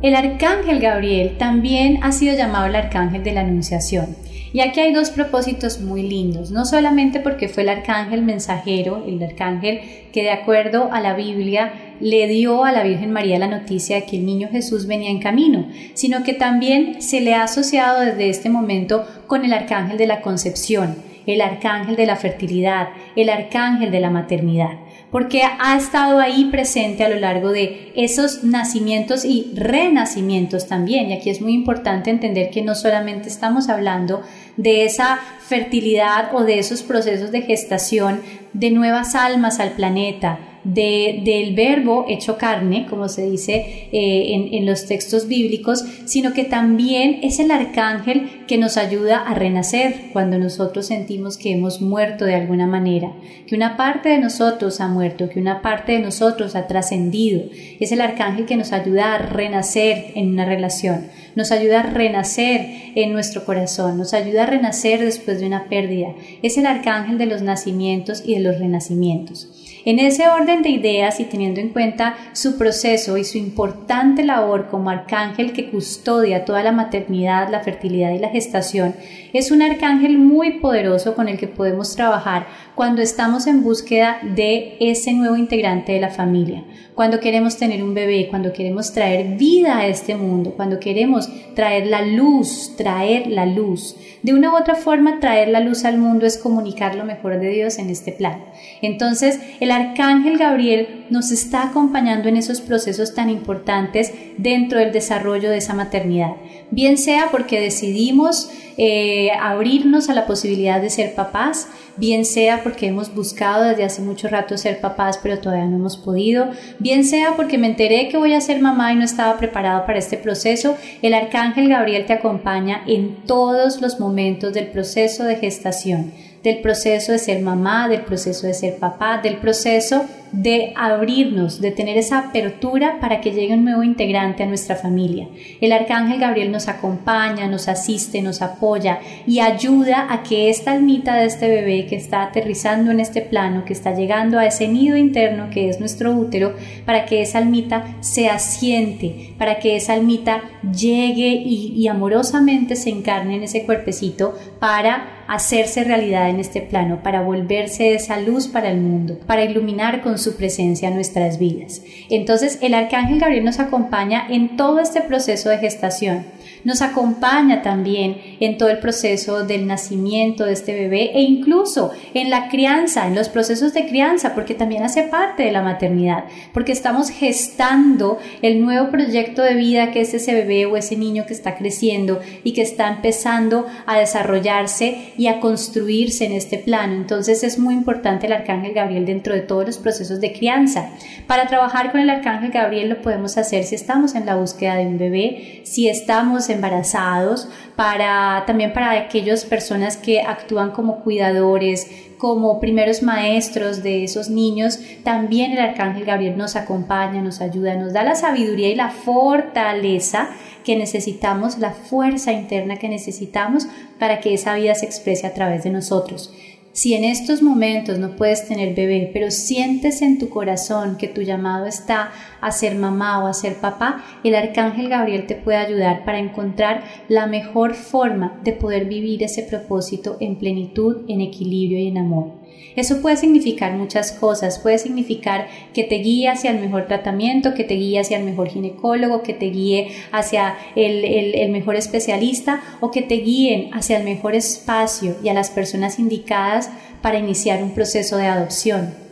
El 0.04 0.14
arcángel 0.14 0.80
Gabriel 0.80 1.38
también 1.38 2.00
ha 2.02 2.12
sido 2.12 2.36
llamado 2.36 2.66
el 2.66 2.76
arcángel 2.76 3.24
de 3.24 3.32
la 3.32 3.40
Anunciación. 3.40 4.14
Y 4.52 4.60
aquí 4.60 4.80
hay 4.80 4.92
dos 4.92 5.08
propósitos 5.08 5.80
muy 5.80 6.02
lindos, 6.02 6.50
no 6.50 6.66
solamente 6.66 7.20
porque 7.20 7.48
fue 7.48 7.62
el 7.62 7.70
arcángel 7.70 8.20
mensajero, 8.20 9.02
el 9.08 9.22
arcángel 9.22 9.80
que 10.12 10.22
de 10.22 10.30
acuerdo 10.30 10.92
a 10.92 11.00
la 11.00 11.14
Biblia 11.14 11.72
le 12.00 12.28
dio 12.28 12.64
a 12.64 12.72
la 12.72 12.82
Virgen 12.82 13.12
María 13.12 13.38
la 13.38 13.46
noticia 13.46 13.96
de 13.96 14.04
que 14.04 14.18
el 14.18 14.26
niño 14.26 14.50
Jesús 14.52 14.86
venía 14.86 15.08
en 15.08 15.20
camino, 15.20 15.68
sino 15.94 16.22
que 16.22 16.34
también 16.34 17.00
se 17.00 17.22
le 17.22 17.32
ha 17.32 17.44
asociado 17.44 18.00
desde 18.00 18.28
este 18.28 18.50
momento 18.50 19.06
con 19.26 19.46
el 19.46 19.54
arcángel 19.54 19.96
de 19.96 20.06
la 20.06 20.20
concepción, 20.20 20.96
el 21.26 21.40
arcángel 21.40 21.96
de 21.96 22.04
la 22.04 22.16
fertilidad, 22.16 22.88
el 23.16 23.30
arcángel 23.30 23.90
de 23.90 24.00
la 24.00 24.10
maternidad 24.10 24.83
porque 25.14 25.44
ha 25.44 25.76
estado 25.76 26.18
ahí 26.18 26.46
presente 26.46 27.04
a 27.04 27.08
lo 27.08 27.14
largo 27.14 27.52
de 27.52 27.92
esos 27.94 28.42
nacimientos 28.42 29.24
y 29.24 29.52
renacimientos 29.54 30.66
también. 30.66 31.08
Y 31.08 31.12
aquí 31.12 31.30
es 31.30 31.40
muy 31.40 31.54
importante 31.54 32.10
entender 32.10 32.50
que 32.50 32.62
no 32.62 32.74
solamente 32.74 33.28
estamos 33.28 33.68
hablando 33.68 34.22
de 34.56 34.84
esa 34.84 35.20
fertilidad 35.38 36.34
o 36.34 36.42
de 36.42 36.58
esos 36.58 36.82
procesos 36.82 37.30
de 37.30 37.42
gestación 37.42 38.22
de 38.54 38.72
nuevas 38.72 39.14
almas 39.14 39.60
al 39.60 39.70
planeta, 39.70 40.40
del 40.64 41.54
verbo 41.54 42.06
hecho 42.08 42.36
carne, 42.38 42.86
como 42.88 43.08
se 43.08 43.30
dice 43.30 43.88
eh, 43.92 44.34
en, 44.34 44.54
en 44.54 44.66
los 44.66 44.86
textos 44.86 45.28
bíblicos, 45.28 45.84
sino 46.06 46.32
que 46.32 46.44
también 46.44 47.20
es 47.22 47.38
el 47.38 47.50
arcángel 47.50 48.46
que 48.46 48.58
nos 48.58 48.76
ayuda 48.76 49.18
a 49.18 49.34
renacer 49.34 50.10
cuando 50.12 50.38
nosotros 50.38 50.86
sentimos 50.86 51.36
que 51.36 51.52
hemos 51.52 51.80
muerto 51.80 52.24
de 52.24 52.34
alguna 52.34 52.66
manera, 52.66 53.12
que 53.46 53.54
una 53.54 53.76
parte 53.76 54.08
de 54.08 54.18
nosotros 54.18 54.80
ha 54.80 54.88
muerto, 54.88 55.28
que 55.28 55.40
una 55.40 55.62
parte 55.62 55.92
de 55.92 55.98
nosotros 56.00 56.56
ha 56.56 56.66
trascendido. 56.66 57.42
Es 57.80 57.92
el 57.92 58.00
arcángel 58.00 58.46
que 58.46 58.56
nos 58.56 58.72
ayuda 58.72 59.14
a 59.14 59.18
renacer 59.18 60.12
en 60.14 60.30
una 60.30 60.44
relación, 60.44 61.06
nos 61.34 61.52
ayuda 61.52 61.80
a 61.80 61.90
renacer 61.90 62.66
en 62.94 63.12
nuestro 63.12 63.44
corazón, 63.44 63.98
nos 63.98 64.14
ayuda 64.14 64.44
a 64.44 64.46
renacer 64.46 65.00
después 65.00 65.40
de 65.40 65.46
una 65.46 65.68
pérdida. 65.68 66.14
Es 66.42 66.58
el 66.58 66.66
arcángel 66.66 67.18
de 67.18 67.26
los 67.26 67.42
nacimientos 67.42 68.22
y 68.24 68.34
de 68.34 68.40
los 68.40 68.58
renacimientos. 68.58 69.50
En 69.86 69.98
ese 69.98 70.28
orden 70.28 70.62
de 70.62 70.70
ideas 70.70 71.20
y 71.20 71.24
teniendo 71.24 71.60
en 71.60 71.68
cuenta 71.68 72.14
su 72.32 72.56
proceso 72.56 73.18
y 73.18 73.24
su 73.24 73.36
importante 73.36 74.24
labor 74.24 74.68
como 74.70 74.88
arcángel 74.88 75.52
que 75.52 75.68
custodia 75.70 76.46
toda 76.46 76.62
la 76.62 76.72
maternidad, 76.72 77.50
la 77.50 77.60
fertilidad 77.60 78.12
y 78.12 78.18
la 78.18 78.30
gestación, 78.30 78.94
es 79.34 79.50
un 79.50 79.60
arcángel 79.60 80.16
muy 80.16 80.52
poderoso 80.52 81.14
con 81.14 81.28
el 81.28 81.36
que 81.36 81.48
podemos 81.48 81.96
trabajar 81.96 82.46
cuando 82.74 83.02
estamos 83.02 83.46
en 83.46 83.62
búsqueda 83.62 84.18
de 84.22 84.76
ese 84.80 85.12
nuevo 85.12 85.36
integrante 85.36 85.92
de 85.92 86.00
la 86.00 86.10
familia, 86.10 86.64
cuando 86.94 87.20
queremos 87.20 87.56
tener 87.56 87.82
un 87.82 87.94
bebé, 87.94 88.28
cuando 88.28 88.52
queremos 88.52 88.92
traer 88.92 89.36
vida 89.36 89.78
a 89.78 89.86
este 89.86 90.16
mundo, 90.16 90.54
cuando 90.56 90.80
queremos 90.80 91.28
traer 91.54 91.86
la 91.86 92.02
luz, 92.02 92.74
traer 92.76 93.28
la 93.28 93.46
luz. 93.46 93.96
De 94.22 94.32
una 94.32 94.52
u 94.52 94.56
otra 94.56 94.74
forma, 94.74 95.20
traer 95.20 95.48
la 95.48 95.60
luz 95.60 95.84
al 95.84 95.98
mundo 95.98 96.24
es 96.24 96.38
comunicar 96.38 96.94
lo 96.94 97.04
mejor 97.04 97.38
de 97.38 97.48
Dios 97.50 97.78
en 97.78 97.90
este 97.90 98.12
plano. 98.12 98.44
Entonces, 98.80 99.38
el 99.60 99.70
arcángel 99.70 100.38
Gabriel 100.38 101.06
nos 101.10 101.30
está 101.30 101.64
acompañando 101.64 102.28
en 102.28 102.36
esos 102.36 102.60
procesos 102.60 103.14
tan 103.14 103.28
importantes 103.28 104.12
dentro 104.36 104.78
del 104.78 104.92
desarrollo 104.92 105.50
de 105.50 105.58
esa 105.58 105.74
maternidad. 105.74 106.36
Bien 106.70 106.98
sea 106.98 107.28
porque 107.30 107.60
decidimos 107.60 108.50
eh, 108.76 109.30
abrirnos 109.40 110.08
a 110.08 110.14
la 110.14 110.26
posibilidad 110.26 110.80
de 110.80 110.90
ser 110.90 111.14
papás, 111.14 111.68
bien 111.96 112.24
sea 112.24 112.63
porque 112.64 112.88
hemos 112.88 113.14
buscado 113.14 113.62
desde 113.62 113.84
hace 113.84 114.02
mucho 114.02 114.26
rato 114.26 114.58
ser 114.58 114.80
papás 114.80 115.20
pero 115.22 115.38
todavía 115.38 115.66
no 115.66 115.76
hemos 115.76 115.96
podido, 115.96 116.48
bien 116.80 117.04
sea 117.04 117.34
porque 117.36 117.58
me 117.58 117.68
enteré 117.68 118.08
que 118.08 118.16
voy 118.16 118.32
a 118.32 118.40
ser 118.40 118.60
mamá 118.60 118.92
y 118.92 118.96
no 118.96 119.04
estaba 119.04 119.38
preparado 119.38 119.86
para 119.86 120.00
este 120.00 120.16
proceso, 120.16 120.76
el 121.02 121.14
arcángel 121.14 121.68
Gabriel 121.68 122.06
te 122.06 122.14
acompaña 122.14 122.82
en 122.88 123.24
todos 123.26 123.80
los 123.80 124.00
momentos 124.00 124.52
del 124.52 124.66
proceso 124.66 125.22
de 125.22 125.36
gestación 125.36 126.12
del 126.42 126.60
proceso 126.60 127.10
de 127.10 127.18
ser 127.18 127.40
mamá, 127.40 127.88
del 127.88 128.02
proceso 128.02 128.46
de 128.46 128.52
ser 128.52 128.76
papá, 128.76 129.18
del 129.22 129.38
proceso 129.38 130.04
de 130.42 130.72
abrirnos, 130.76 131.60
de 131.60 131.70
tener 131.70 131.96
esa 131.96 132.18
apertura 132.18 132.98
para 133.00 133.20
que 133.20 133.30
llegue 133.30 133.54
un 133.54 133.64
nuevo 133.64 133.82
integrante 133.82 134.42
a 134.42 134.46
nuestra 134.46 134.74
familia. 134.74 135.28
El 135.60 135.72
arcángel 135.72 136.18
Gabriel 136.18 136.50
nos 136.50 136.68
acompaña, 136.68 137.46
nos 137.46 137.68
asiste, 137.68 138.20
nos 138.20 138.42
apoya 138.42 138.98
y 139.26 139.38
ayuda 139.38 140.12
a 140.12 140.22
que 140.22 140.50
esta 140.50 140.72
almita 140.72 141.14
de 141.16 141.26
este 141.26 141.48
bebé 141.48 141.86
que 141.86 141.96
está 141.96 142.24
aterrizando 142.24 142.90
en 142.90 143.00
este 143.00 143.20
plano, 143.20 143.64
que 143.64 143.72
está 143.72 143.94
llegando 143.94 144.38
a 144.38 144.46
ese 144.46 144.66
nido 144.66 144.96
interno 144.96 145.50
que 145.50 145.68
es 145.68 145.78
nuestro 145.78 146.12
útero, 146.12 146.54
para 146.84 147.04
que 147.04 147.22
esa 147.22 147.38
almita 147.38 147.96
se 148.00 148.28
asiente, 148.28 149.34
para 149.38 149.58
que 149.58 149.76
esa 149.76 149.92
almita 149.92 150.42
llegue 150.62 151.42
y, 151.44 151.84
amorosamente 151.88 152.76
se 152.76 152.90
encarne 152.90 153.36
en 153.36 153.42
ese 153.42 153.64
cuerpecito 153.64 154.34
para 154.58 155.23
hacerse 155.28 155.84
realidad 155.84 156.28
en 156.28 156.40
este 156.40 156.60
plano, 156.60 157.02
para 157.02 157.22
volverse 157.22 157.94
esa 157.94 158.20
luz 158.20 158.48
para 158.48 158.70
el 158.70 158.80
mundo, 158.80 159.18
para 159.26 159.44
iluminar 159.44 160.02
con 160.02 160.18
su 160.18 160.36
presencia 160.36 160.90
nuestras 160.90 161.38
vidas. 161.38 161.82
Entonces 162.10 162.58
el 162.62 162.74
arcángel 162.74 163.18
Gabriel 163.18 163.44
nos 163.44 163.60
acompaña 163.60 164.26
en 164.28 164.56
todo 164.56 164.80
este 164.80 165.00
proceso 165.00 165.48
de 165.48 165.58
gestación 165.58 166.24
nos 166.64 166.82
acompaña 166.82 167.62
también 167.62 168.20
en 168.40 168.58
todo 168.58 168.70
el 168.70 168.78
proceso 168.78 169.44
del 169.44 169.66
nacimiento 169.66 170.44
de 170.44 170.52
este 170.52 170.74
bebé 170.74 171.12
e 171.14 171.22
incluso 171.22 171.92
en 172.14 172.30
la 172.30 172.48
crianza, 172.48 173.06
en 173.06 173.14
los 173.14 173.28
procesos 173.28 173.72
de 173.74 173.86
crianza, 173.86 174.34
porque 174.34 174.54
también 174.54 174.82
hace 174.82 175.02
parte 175.02 175.44
de 175.44 175.52
la 175.52 175.62
maternidad, 175.62 176.24
porque 176.52 176.72
estamos 176.72 177.10
gestando 177.10 178.18
el 178.42 178.60
nuevo 178.60 178.90
proyecto 178.90 179.42
de 179.42 179.54
vida 179.54 179.90
que 179.90 180.00
es 180.00 180.14
ese 180.14 180.34
bebé 180.34 180.66
o 180.66 180.76
ese 180.76 180.96
niño 180.96 181.26
que 181.26 181.34
está 181.34 181.56
creciendo 181.56 182.20
y 182.42 182.52
que 182.52 182.62
está 182.62 182.88
empezando 182.88 183.66
a 183.86 183.98
desarrollarse 183.98 185.12
y 185.16 185.26
a 185.26 185.40
construirse 185.40 186.24
en 186.24 186.32
este 186.32 186.58
plano. 186.58 186.94
Entonces 186.94 187.44
es 187.44 187.58
muy 187.58 187.74
importante 187.74 188.26
el 188.26 188.32
arcángel 188.32 188.72
Gabriel 188.72 189.06
dentro 189.06 189.34
de 189.34 189.40
todos 189.40 189.66
los 189.66 189.78
procesos 189.78 190.20
de 190.20 190.32
crianza. 190.32 190.90
Para 191.26 191.46
trabajar 191.46 191.92
con 191.92 192.00
el 192.00 192.10
arcángel 192.10 192.50
Gabriel 192.50 192.88
lo 192.88 193.02
podemos 193.02 193.36
hacer 193.36 193.64
si 193.64 193.74
estamos 193.74 194.14
en 194.14 194.26
la 194.26 194.36
búsqueda 194.36 194.76
de 194.76 194.86
un 194.86 194.98
bebé, 194.98 195.60
si 195.64 195.88
estamos 195.88 196.48
embarazados, 196.54 197.48
para 197.76 198.44
también 198.46 198.72
para 198.72 198.92
aquellas 198.92 199.44
personas 199.44 199.96
que 199.96 200.22
actúan 200.22 200.70
como 200.70 201.00
cuidadores, 201.00 201.90
como 202.16 202.60
primeros 202.60 203.02
maestros 203.02 203.82
de 203.82 204.04
esos 204.04 204.30
niños, 204.30 204.78
también 205.02 205.52
el 205.52 205.58
arcángel 205.58 206.04
Gabriel 206.04 206.38
nos 206.38 206.56
acompaña, 206.56 207.20
nos 207.20 207.40
ayuda, 207.40 207.74
nos 207.74 207.92
da 207.92 208.02
la 208.02 208.14
sabiduría 208.14 208.70
y 208.70 208.74
la 208.74 208.90
fortaleza 208.90 210.30
que 210.64 210.76
necesitamos, 210.76 211.58
la 211.58 211.72
fuerza 211.72 212.32
interna 212.32 212.76
que 212.76 212.88
necesitamos 212.88 213.66
para 213.98 214.20
que 214.20 214.32
esa 214.34 214.54
vida 214.54 214.74
se 214.74 214.86
exprese 214.86 215.26
a 215.26 215.34
través 215.34 215.64
de 215.64 215.70
nosotros. 215.70 216.32
Si 216.74 216.94
en 216.94 217.04
estos 217.04 217.40
momentos 217.40 218.00
no 218.00 218.16
puedes 218.16 218.48
tener 218.48 218.74
bebé, 218.74 219.08
pero 219.12 219.30
sientes 219.30 220.02
en 220.02 220.18
tu 220.18 220.28
corazón 220.28 220.96
que 220.96 221.06
tu 221.06 221.22
llamado 221.22 221.66
está 221.66 222.10
a 222.44 222.52
ser 222.52 222.74
mamá 222.74 223.24
o 223.24 223.26
a 223.26 223.34
ser 223.34 223.56
papá, 223.56 224.04
el 224.22 224.34
arcángel 224.34 224.88
Gabriel 224.88 225.26
te 225.26 225.34
puede 225.34 225.58
ayudar 225.58 226.04
para 226.04 226.18
encontrar 226.18 226.84
la 227.08 227.26
mejor 227.26 227.74
forma 227.74 228.38
de 228.44 228.52
poder 228.52 228.84
vivir 228.84 229.22
ese 229.22 229.42
propósito 229.42 230.18
en 230.20 230.36
plenitud, 230.36 231.02
en 231.08 231.22
equilibrio 231.22 231.78
y 231.78 231.88
en 231.88 231.98
amor. 231.98 232.44
Eso 232.76 233.00
puede 233.00 233.16
significar 233.16 233.72
muchas 233.74 234.12
cosas, 234.12 234.58
puede 234.58 234.78
significar 234.78 235.46
que 235.72 235.84
te 235.84 235.96
guíe 235.96 236.28
hacia 236.28 236.50
el 236.50 236.60
mejor 236.60 236.86
tratamiento, 236.86 237.54
que 237.54 237.64
te 237.64 237.74
guíe 237.74 238.00
hacia 238.00 238.18
el 238.18 238.24
mejor 238.24 238.48
ginecólogo, 238.48 239.22
que 239.22 239.32
te 239.32 239.46
guíe 239.46 239.92
hacia 240.12 240.56
el, 240.74 241.04
el 241.04 241.50
mejor 241.50 241.76
especialista 241.76 242.60
o 242.80 242.90
que 242.90 243.02
te 243.02 243.16
guíen 243.16 243.70
hacia 243.72 243.96
el 243.96 244.04
mejor 244.04 244.34
espacio 244.34 245.16
y 245.22 245.28
a 245.28 245.34
las 245.34 245.50
personas 245.50 245.98
indicadas 245.98 246.70
para 247.00 247.18
iniciar 247.18 247.62
un 247.62 247.70
proceso 247.74 248.16
de 248.16 248.26
adopción. 248.26 249.03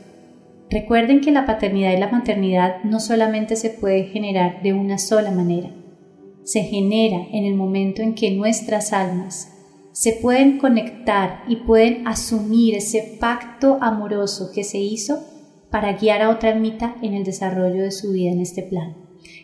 Recuerden 0.73 1.21
que 1.21 1.33
la 1.33 1.45
paternidad 1.45 1.93
y 1.93 1.99
la 1.99 2.09
maternidad 2.09 2.83
no 2.83 2.99
solamente 2.99 3.57
se 3.57 3.69
puede 3.69 4.05
generar 4.05 4.63
de 4.63 4.73
una 4.73 4.97
sola 4.97 5.31
manera, 5.31 5.69
se 6.45 6.63
genera 6.63 7.27
en 7.31 7.45
el 7.45 7.55
momento 7.55 8.01
en 8.01 8.15
que 8.15 8.31
nuestras 8.31 8.95
almas 8.95 9.53
se 9.93 10.15
pueden 10.15 10.57
conectar 10.57 11.43
y 11.47 11.57
pueden 11.57 12.09
asumir 12.09 12.75
ese 12.75 13.19
pacto 13.21 13.77
amoroso 13.83 14.51
que 14.51 14.65
se 14.65 14.79
hizo 14.79 15.23
para 15.71 15.93
guiar 15.93 16.23
a 16.23 16.31
otra 16.31 16.49
ermita 16.49 16.97
en 17.03 17.13
el 17.13 17.25
desarrollo 17.25 17.83
de 17.83 17.91
su 17.91 18.13
vida 18.13 18.31
en 18.31 18.41
este 18.41 18.63
plano. 18.63 18.97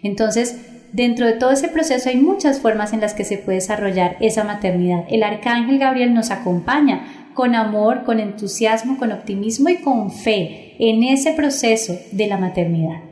Entonces, 0.03 0.57
dentro 0.95 1.27
de 1.27 1.35
todo 1.35 1.51
ese 1.51 1.69
proceso 1.69 2.09
hay 2.09 2.17
muchas 2.17 2.61
formas 2.61 2.95
en 2.95 3.03
las 3.03 3.13
que 3.13 3.25
se 3.25 3.37
puede 3.37 3.57
desarrollar 3.57 4.17
esa 4.21 4.45
maternidad. 4.45 5.05
El 5.11 5.23
arcángel 5.23 5.79
Gabriel 5.79 6.15
nos 6.15 6.31
acompaña 6.31 7.29
con 7.35 7.55
amor, 7.55 8.05
con 8.05 8.19
entusiasmo, 8.19 8.97
con 8.97 9.13
optimismo 9.13 9.69
y 9.69 9.77
con 9.77 10.11
fe 10.11 10.68
en 10.79 11.03
ese 11.03 11.33
proceso 11.33 11.99
de 12.13 12.27
la 12.27 12.39
maternidad. 12.39 13.09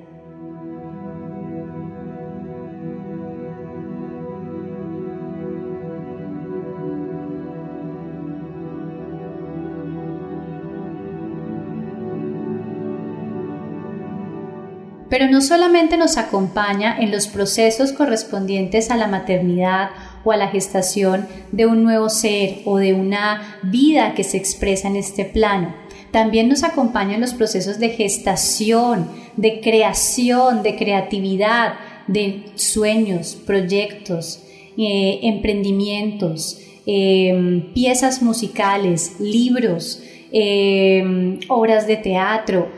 Pero 15.08 15.30
no 15.30 15.40
solamente 15.40 15.96
nos 15.96 16.18
acompaña 16.18 16.98
en 16.98 17.10
los 17.10 17.26
procesos 17.26 17.92
correspondientes 17.92 18.90
a 18.90 18.96
la 18.96 19.06
maternidad 19.06 19.90
o 20.24 20.32
a 20.32 20.36
la 20.36 20.48
gestación 20.48 21.26
de 21.52 21.64
un 21.64 21.84
nuevo 21.84 22.10
ser 22.10 22.58
o 22.64 22.78
de 22.78 22.92
una 22.92 23.58
vida 23.62 24.14
que 24.14 24.24
se 24.24 24.36
expresa 24.36 24.88
en 24.88 24.96
este 24.96 25.24
plano, 25.24 25.74
también 26.10 26.48
nos 26.48 26.64
acompaña 26.64 27.14
en 27.14 27.20
los 27.20 27.34
procesos 27.34 27.78
de 27.78 27.90
gestación, 27.90 29.08
de 29.36 29.60
creación, 29.60 30.62
de 30.62 30.76
creatividad, 30.76 31.74
de 32.06 32.44
sueños, 32.54 33.34
proyectos, 33.34 34.42
eh, 34.78 35.20
emprendimientos, 35.22 36.60
em, 36.86 37.72
piezas 37.72 38.22
musicales, 38.22 39.18
libros, 39.18 40.02
em, 40.32 41.40
obras 41.48 41.86
de 41.86 41.96
teatro, 41.96 42.68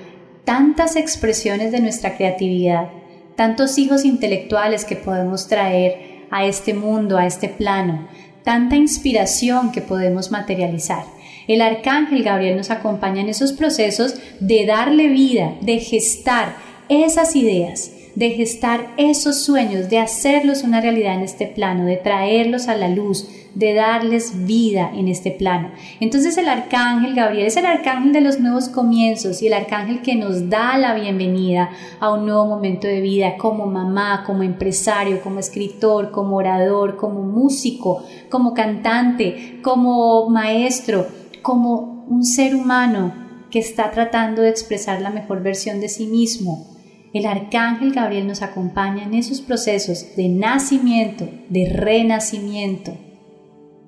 tantas 0.44 0.96
expresiones 0.96 1.72
de 1.72 1.80
nuestra 1.80 2.16
creatividad, 2.16 2.88
tantos 3.36 3.78
hijos 3.78 4.04
intelectuales 4.04 4.84
que 4.84 4.96
podemos 4.96 5.46
traer 5.46 6.26
a 6.30 6.46
este 6.46 6.74
mundo, 6.74 7.18
a 7.18 7.26
este 7.26 7.48
plano, 7.48 8.08
tanta 8.44 8.76
inspiración 8.76 9.72
que 9.72 9.82
podemos 9.82 10.30
materializar. 10.30 11.04
El 11.48 11.62
arcángel 11.62 12.22
Gabriel 12.22 12.58
nos 12.58 12.70
acompaña 12.70 13.22
en 13.22 13.30
esos 13.30 13.54
procesos 13.54 14.16
de 14.38 14.66
darle 14.66 15.08
vida, 15.08 15.54
de 15.62 15.78
gestar 15.78 16.54
esas 16.90 17.34
ideas, 17.36 17.90
de 18.14 18.30
gestar 18.32 18.88
esos 18.98 19.44
sueños, 19.44 19.88
de 19.88 19.98
hacerlos 19.98 20.62
una 20.62 20.82
realidad 20.82 21.14
en 21.14 21.22
este 21.22 21.46
plano, 21.46 21.86
de 21.86 21.96
traerlos 21.96 22.68
a 22.68 22.76
la 22.76 22.88
luz, 22.90 23.30
de 23.54 23.72
darles 23.72 24.44
vida 24.44 24.90
en 24.94 25.08
este 25.08 25.30
plano. 25.30 25.70
Entonces 26.00 26.36
el 26.36 26.50
arcángel 26.50 27.14
Gabriel 27.14 27.46
es 27.46 27.56
el 27.56 27.64
arcángel 27.64 28.12
de 28.12 28.20
los 28.20 28.40
nuevos 28.40 28.68
comienzos 28.68 29.40
y 29.40 29.46
el 29.46 29.54
arcángel 29.54 30.02
que 30.02 30.16
nos 30.16 30.50
da 30.50 30.76
la 30.76 30.92
bienvenida 30.94 31.70
a 31.98 32.12
un 32.12 32.26
nuevo 32.26 32.44
momento 32.44 32.86
de 32.86 33.00
vida 33.00 33.38
como 33.38 33.64
mamá, 33.64 34.22
como 34.26 34.42
empresario, 34.42 35.22
como 35.22 35.40
escritor, 35.40 36.10
como 36.10 36.36
orador, 36.36 36.96
como 36.96 37.22
músico, 37.22 38.04
como 38.28 38.52
cantante, 38.52 39.60
como 39.62 40.28
maestro, 40.28 41.06
como 41.48 42.04
un 42.10 42.26
ser 42.26 42.54
humano 42.54 43.14
que 43.50 43.58
está 43.58 43.90
tratando 43.90 44.42
de 44.42 44.50
expresar 44.50 45.00
la 45.00 45.08
mejor 45.08 45.42
versión 45.42 45.80
de 45.80 45.88
sí 45.88 46.04
mismo. 46.04 46.76
El 47.14 47.24
arcángel 47.24 47.94
Gabriel 47.94 48.26
nos 48.26 48.42
acompaña 48.42 49.04
en 49.04 49.14
esos 49.14 49.40
procesos 49.40 50.14
de 50.14 50.28
nacimiento, 50.28 51.26
de 51.48 51.70
renacimiento, 51.70 52.94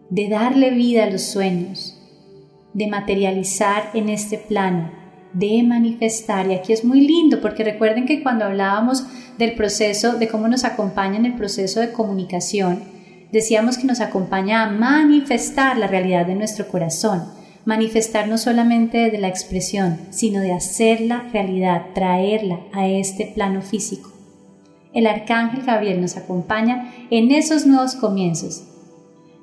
de 0.09 0.31
darle 0.31 0.71
vida 0.71 1.05
a 1.05 1.11
los 1.11 1.21
sueños, 1.21 2.01
de 2.73 2.87
materializar 2.87 3.91
en 3.93 4.09
este 4.09 4.39
plano, 4.39 4.91
de 5.35 5.63
manifestar. 5.63 6.51
Y 6.51 6.55
aquí 6.55 6.73
es 6.73 6.83
muy 6.83 7.03
lindo 7.03 7.43
porque 7.43 7.63
recuerden 7.63 8.07
que 8.07 8.23
cuando 8.23 8.47
hablábamos 8.47 9.05
del 9.37 9.55
proceso, 9.55 10.15
de 10.15 10.29
cómo 10.29 10.49
nos 10.49 10.65
acompaña 10.65 11.19
en 11.19 11.27
el 11.27 11.35
proceso 11.35 11.81
de 11.81 11.93
comunicación, 11.93 12.85
decíamos 13.31 13.77
que 13.77 13.87
nos 13.87 14.01
acompaña 14.01 14.63
a 14.63 14.71
manifestar 14.71 15.77
la 15.77 15.89
realidad 15.89 16.25
de 16.25 16.37
nuestro 16.37 16.67
corazón, 16.67 17.39
manifestar 17.65 18.29
no 18.29 18.39
solamente 18.39 18.99
desde 18.99 19.19
la 19.19 19.29
expresión, 19.29 19.99
sino 20.11 20.41
de 20.41 20.53
hacerla 20.53 21.29
realidad, 21.33 21.87
traerla 21.95 22.61
a 22.73 22.89
este 22.89 23.27
plano 23.27 23.63
físico. 23.63 24.13
El 24.93 25.07
arcángel 25.07 25.65
Gabriel 25.65 26.01
nos 26.01 26.17
acompaña 26.17 26.93
en 27.11 27.31
esos 27.31 27.67
nuevos 27.67 27.95
comienzos, 27.95 28.65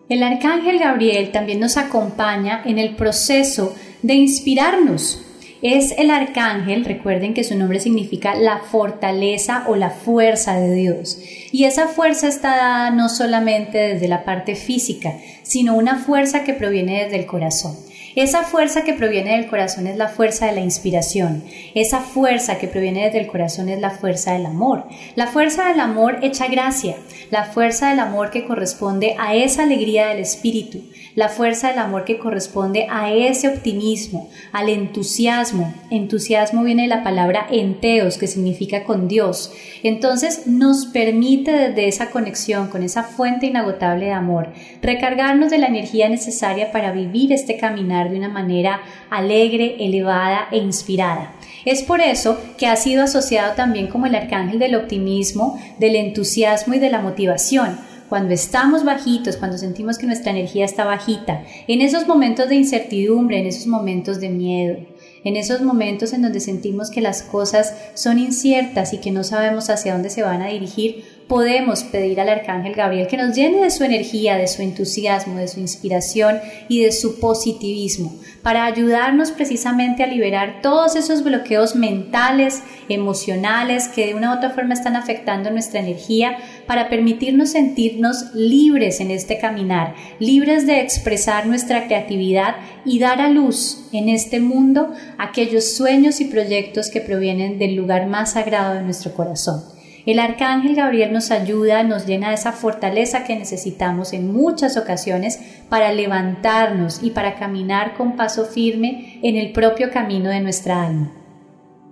el 0.10 0.24
arcángel 0.24 0.80
Gabriel 0.80 1.32
también 1.32 1.60
nos 1.60 1.76
acompaña 1.76 2.62
en 2.64 2.80
el 2.80 2.96
proceso 2.96 3.76
de 4.04 4.14
inspirarnos. 4.14 5.22
Es 5.62 5.94
el 5.98 6.12
arcángel, 6.12 6.86
recuerden 6.86 7.34
que 7.34 7.44
su 7.44 7.58
nombre 7.58 7.82
significa 7.82 8.36
la 8.36 8.60
fortaleza 8.60 9.66
o 9.68 9.76
la 9.76 9.90
fuerza 9.90 10.58
de 10.58 10.74
Dios. 10.76 11.20
Y 11.52 11.66
esa 11.66 11.88
fuerza 11.88 12.30
está 12.30 12.56
dada 12.56 12.92
no 12.92 13.10
solamente 13.10 13.80
desde 13.80 14.08
la 14.08 14.24
parte 14.24 14.56
física, 14.56 15.18
sino 15.44 15.76
una 15.76 15.98
fuerza 15.98 16.46
que 16.46 16.54
proviene 16.54 17.04
desde 17.04 17.18
el 17.18 17.26
corazón. 17.26 17.76
Esa 18.18 18.42
fuerza 18.42 18.84
que 18.84 18.96
proviene 18.96 19.38
del 19.38 19.46
corazón 19.46 19.86
es 19.86 19.96
la 19.96 20.08
fuerza 20.08 20.48
de 20.48 20.54
la 20.54 20.62
inspiración. 20.62 21.44
Esa 21.76 22.00
fuerza 22.00 22.58
que 22.58 22.68
proviene 22.68 23.06
desde 23.06 23.20
el 23.20 23.28
corazón 23.28 23.70
es 23.70 23.80
la 23.80 23.92
fuerza 23.92 24.34
del 24.34 24.48
amor. 24.48 24.86
La 25.14 25.28
fuerza 25.28 25.68
del 25.68 25.80
amor 25.80 26.18
echa 26.24 26.48
gracia. 26.48 26.96
La 27.30 27.44
fuerza 27.44 27.92
del 27.92 28.00
amor 28.00 28.32
que 28.32 28.48
corresponde 28.48 29.16
a 29.20 29.36
esa 29.36 29.62
alegría 29.62 30.08
del 30.08 30.18
espíritu. 30.18 30.82
La 31.18 31.30
fuerza 31.30 31.70
del 31.70 31.80
amor 31.80 32.06
que 32.06 32.20
corresponde 32.20 32.86
a 32.92 33.12
ese 33.12 33.48
optimismo, 33.48 34.30
al 34.52 34.70
entusiasmo. 34.70 35.74
Entusiasmo 35.90 36.64
viene 36.64 36.84
de 36.84 36.90
la 36.90 37.04
palabra 37.04 37.48
enteos, 37.50 38.20
que 38.20 38.28
significa 38.28 38.84
con 38.84 39.08
Dios. 39.08 39.52
Entonces 39.82 40.46
nos 40.46 40.86
permite 40.86 41.52
desde 41.52 41.88
esa 41.88 42.12
conexión 42.12 42.68
con 42.68 42.84
esa 42.84 43.02
fuente 43.02 43.48
inagotable 43.48 44.06
de 44.06 44.12
amor 44.12 44.50
recargarnos 44.84 45.50
de 45.50 45.58
la 45.58 45.66
energía 45.66 46.08
necesaria 46.08 46.72
para 46.72 46.92
vivir 46.92 47.34
este 47.34 47.58
caminar 47.58 48.12
de 48.12 48.18
una 48.18 48.30
manera 48.30 48.82
alegre, 49.10 49.78
elevada 49.80 50.50
e 50.52 50.58
inspirada. 50.58 51.34
Es 51.66 51.82
por 51.82 52.00
eso 52.00 52.40
que 52.60 52.68
ha 52.68 52.76
sido 52.76 53.04
asociado 53.04 53.56
también 53.56 53.88
como 53.88 54.06
el 54.06 54.14
arcángel 54.14 54.60
del 54.60 54.76
optimismo, 54.76 55.60
del 55.80 55.96
entusiasmo 55.96 56.76
y 56.76 56.80
de 56.80 56.92
la 56.92 57.02
motivación. 57.02 57.87
Cuando 58.10 58.34
estamos 58.34 58.86
bajitos, 58.86 59.36
cuando 59.36 59.58
sentimos 59.58 59.98
que 59.98 60.08
nuestra 60.08 60.32
energía 60.32 60.64
está 60.64 60.86
bajita, 60.86 61.44
en 61.68 61.82
esos 61.82 62.08
momentos 62.08 62.48
de 62.48 62.56
incertidumbre, 62.56 63.40
en 63.40 63.48
esos 63.48 63.68
momentos 63.68 64.22
de 64.22 64.30
miedo, 64.30 64.78
en 65.24 65.36
esos 65.36 65.62
momentos 65.62 66.14
en 66.14 66.22
donde 66.22 66.40
sentimos 66.40 66.90
que 66.90 67.02
las 67.02 67.22
cosas 67.22 67.76
son 67.96 68.18
inciertas 68.18 68.94
y 68.94 69.00
que 69.00 69.12
no 69.12 69.26
sabemos 69.26 69.70
hacia 69.70 69.92
dónde 69.92 70.10
se 70.10 70.24
van 70.24 70.42
a 70.42 70.48
dirigir, 70.48 71.04
podemos 71.28 71.84
pedir 71.84 72.22
al 72.22 72.30
Arcángel 72.30 72.74
Gabriel 72.74 73.08
que 73.08 73.18
nos 73.18 73.36
llene 73.36 73.62
de 73.62 73.70
su 73.70 73.84
energía, 73.84 74.38
de 74.38 74.48
su 74.48 74.62
entusiasmo, 74.62 75.36
de 75.36 75.48
su 75.48 75.60
inspiración 75.60 76.40
y 76.70 76.84
de 76.84 76.92
su 76.92 77.20
positivismo, 77.20 78.16
para 78.42 78.66
ayudarnos 78.66 79.32
precisamente 79.32 80.04
a 80.04 80.08
liberar 80.08 80.62
todos 80.62 80.96
esos 80.96 81.24
bloqueos 81.24 81.76
mentales, 81.76 82.64
emocionales, 82.88 83.90
que 83.90 84.08
de 84.08 84.16
una 84.16 84.34
u 84.34 84.38
otra 84.38 84.52
forma 84.52 84.74
están 84.74 84.96
afectando 84.96 85.52
nuestra 85.52 85.82
energía, 85.82 86.38
para 86.68 86.90
permitirnos 86.90 87.52
sentirnos 87.52 88.34
libres 88.36 89.00
en 89.00 89.10
este 89.10 89.40
caminar, 89.40 89.96
libres 90.20 90.68
de 90.68 90.82
expresar 90.82 91.48
nuestra 91.48 91.88
creatividad 91.88 92.58
y 92.86 93.00
dar 93.00 93.22
a 93.22 93.30
luz 93.30 93.88
en 93.94 94.10
este 94.10 94.40
mundo 94.40 94.94
aquellos 95.18 95.76
sueños 95.76 96.22
y 96.22 96.26
proyectos 96.26 96.90
que 96.90 97.02
provienen 97.02 97.58
del 97.58 97.76
lugar 97.76 98.08
más 98.08 98.34
sagrado 98.34 98.76
de 98.76 98.84
nuestro 98.84 99.14
corazón. 99.14 99.64
El 100.06 100.20
arcángel 100.20 100.74
Gabriel 100.74 101.12
nos 101.12 101.32
ayuda, 101.32 101.84
nos 101.84 102.06
llena 102.06 102.30
de 102.30 102.36
esa 102.36 102.54
fortaleza 102.54 103.26
que 103.26 103.36
necesitamos 103.36 104.14
en 104.14 104.32
muchas 104.32 104.78
ocasiones 104.78 105.38
para 105.68 105.92
levantarnos 105.92 107.04
y 107.04 107.12
para 107.12 107.36
caminar 107.36 107.94
con 107.96 108.16
paso 108.16 108.46
firme 108.46 109.20
en 109.22 109.36
el 109.36 109.52
propio 109.52 109.92
camino 109.92 110.30
de 110.30 110.40
nuestra 110.40 110.86
alma. 110.86 111.27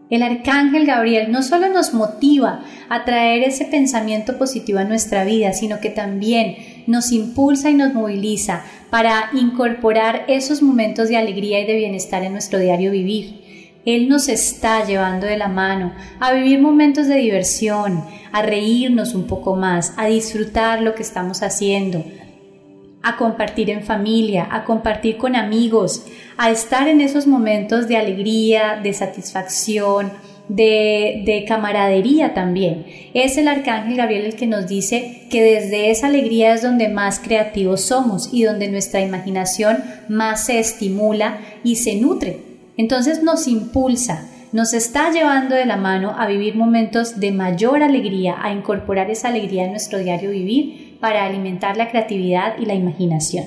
El 0.10 0.22
arcángel 0.22 0.86
Gabriel 0.86 1.32
no 1.32 1.42
solo 1.42 1.68
nos 1.70 1.94
motiva 1.94 2.64
a 2.90 3.06
traer 3.06 3.42
ese 3.44 3.66
pensamiento 3.66 4.38
positivo 4.38 4.78
a 4.78 4.84
nuestra 4.84 5.24
vida, 5.24 5.54
sino 5.54 5.80
que 5.80 5.90
también 5.90 6.58
nos 6.86 7.12
impulsa 7.12 7.72
y 7.72 7.74
nos 7.74 7.94
moviliza 7.94 8.64
para 8.92 9.32
incorporar 9.34 10.26
esos 10.28 10.62
momentos 10.62 11.10
de 11.10 11.18
alegría 11.18 11.60
y 11.60 11.66
de 11.66 11.76
bienestar 11.76 12.24
en 12.24 12.34
nuestro 12.34 12.60
diario 12.60 12.92
vivir. 12.92 13.46
Él 13.86 14.08
nos 14.08 14.30
está 14.30 14.86
llevando 14.86 15.26
de 15.26 15.38
la 15.38 15.48
mano 15.48 15.94
a 16.20 16.34
vivir 16.34 16.60
momentos 16.60 17.08
de 17.08 17.16
diversión, 17.16 18.04
a 18.32 18.42
reírnos 18.44 19.16
un 19.16 19.26
poco 19.26 19.56
más, 19.56 19.94
a 19.98 20.06
disfrutar 20.06 20.82
lo 20.82 20.94
que 20.94 21.04
estamos 21.04 21.42
haciendo, 21.42 22.04
a 23.06 23.18
compartir 23.18 23.70
en 23.70 23.84
familia, 23.84 24.48
a 24.50 24.64
compartir 24.64 25.18
con 25.18 25.36
amigos, 25.36 26.08
a 26.38 26.50
estar 26.50 26.88
en 26.88 27.02
esos 27.02 27.28
momentos 27.28 27.88
de 27.88 27.98
alegría, 27.98 28.80
de 28.82 28.94
satisfacción, 28.94 30.12
de, 30.48 31.22
de, 31.24 31.46
camaradería 31.48 32.34
también. 32.34 32.86
Es 33.14 33.38
el 33.38 33.48
arcángel 33.48 33.96
Gabriel 33.96 34.26
el 34.26 34.36
que 34.36 34.48
nos 34.48 34.68
dice 34.68 35.28
que 35.30 35.44
desde 35.44 35.92
esa 35.92 36.08
alegría 36.08 36.56
es 36.56 36.64
donde 36.64 36.90
más 36.90 37.20
creativos 37.20 37.82
somos 37.82 38.30
y 38.34 38.44
donde 38.44 38.70
nuestra 38.70 39.02
imaginación 39.02 39.84
más 40.10 40.46
se 40.46 40.60
estimula 40.60 41.40
y 41.64 41.76
se 41.76 41.96
nutre. 41.96 42.40
Entonces 42.76 43.22
nos 43.22 43.48
impulsa, 43.48 44.28
nos 44.52 44.74
está 44.74 45.12
llevando 45.12 45.54
de 45.54 45.66
la 45.66 45.78
mano 45.78 46.16
a 46.18 46.26
vivir 46.28 46.56
momentos 46.56 47.20
de 47.20 47.32
mayor 47.32 47.84
alegría, 47.84 48.36
a 48.42 48.52
incorporar 48.52 49.12
esa 49.12 49.28
alegría 49.28 49.66
en 49.66 49.72
nuestro 49.72 50.00
diario 50.00 50.32
vivir 50.32 50.85
para 51.06 51.24
alimentar 51.24 51.78
la 51.78 51.88
creatividad 51.88 52.58
y 52.58 52.66
la 52.66 52.74
imaginación. 52.74 53.46